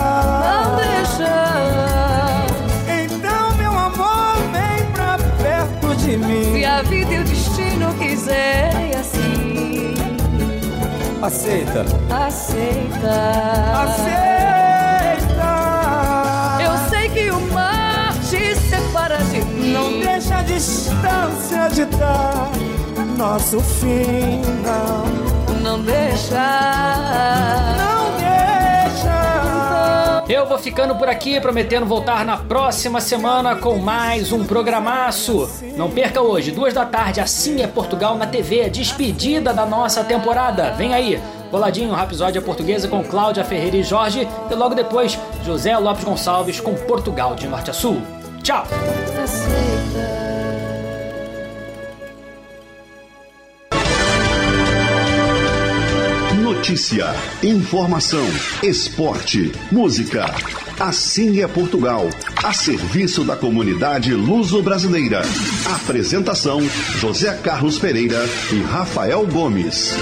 [0.45, 1.33] Não deixa.
[3.05, 6.53] Então, meu amor, vem pra perto de mim.
[6.53, 8.90] Se a vida e o destino quiserem.
[11.31, 11.86] Aceita.
[12.11, 13.15] Aceita.
[13.85, 15.52] Aceita.
[16.61, 19.73] Eu sei que o mar te separa de mim.
[19.73, 22.51] Não deixa a distância de dar
[23.16, 25.05] nosso fim, não.
[25.62, 26.35] Não deixa.
[27.78, 28.00] Não deixa.
[30.31, 35.51] Eu vou ficando por aqui, prometendo voltar na próxima semana com mais um programaço.
[35.77, 40.70] Não perca hoje, duas da tarde, assim é Portugal na TV, despedida da nossa temporada.
[40.74, 41.20] Vem aí,
[41.51, 46.74] Boladinho, Rapisódia Portuguesa com Cláudia Ferreira e Jorge, e logo depois, José Lopes Gonçalves com
[46.74, 48.01] Portugal de Norte a Sul.
[48.40, 48.65] Tchau!
[56.61, 57.07] Notícia,
[57.43, 58.27] informação,
[58.62, 60.27] esporte, música.
[60.78, 62.07] Assim é Portugal,
[62.45, 65.23] a serviço da comunidade luso-brasileira.
[65.74, 66.61] Apresentação:
[66.99, 68.19] José Carlos Pereira
[68.53, 69.95] e Rafael Gomes.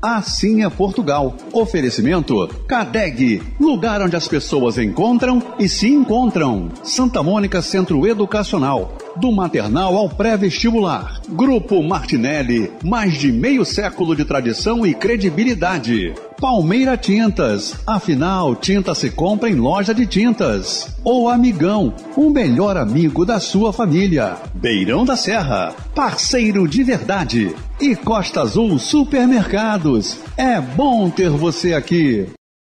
[0.00, 1.34] Assim é Portugal.
[1.52, 6.70] Oferecimento Cadeg, lugar onde as pessoas encontram e se encontram.
[6.84, 11.20] Santa Mônica Centro Educacional, do maternal ao pré-vestibular.
[11.28, 16.14] Grupo Martinelli, mais de meio século de tradição e credibilidade.
[16.40, 20.94] Palmeira Tintas, afinal, tinta se compra em loja de tintas.
[21.02, 24.36] O Amigão, o melhor amigo da sua família.
[24.54, 27.54] Beirão da Serra, parceiro de verdade.
[27.80, 32.26] E Costa Azul Supermercados, é bom ter você aqui.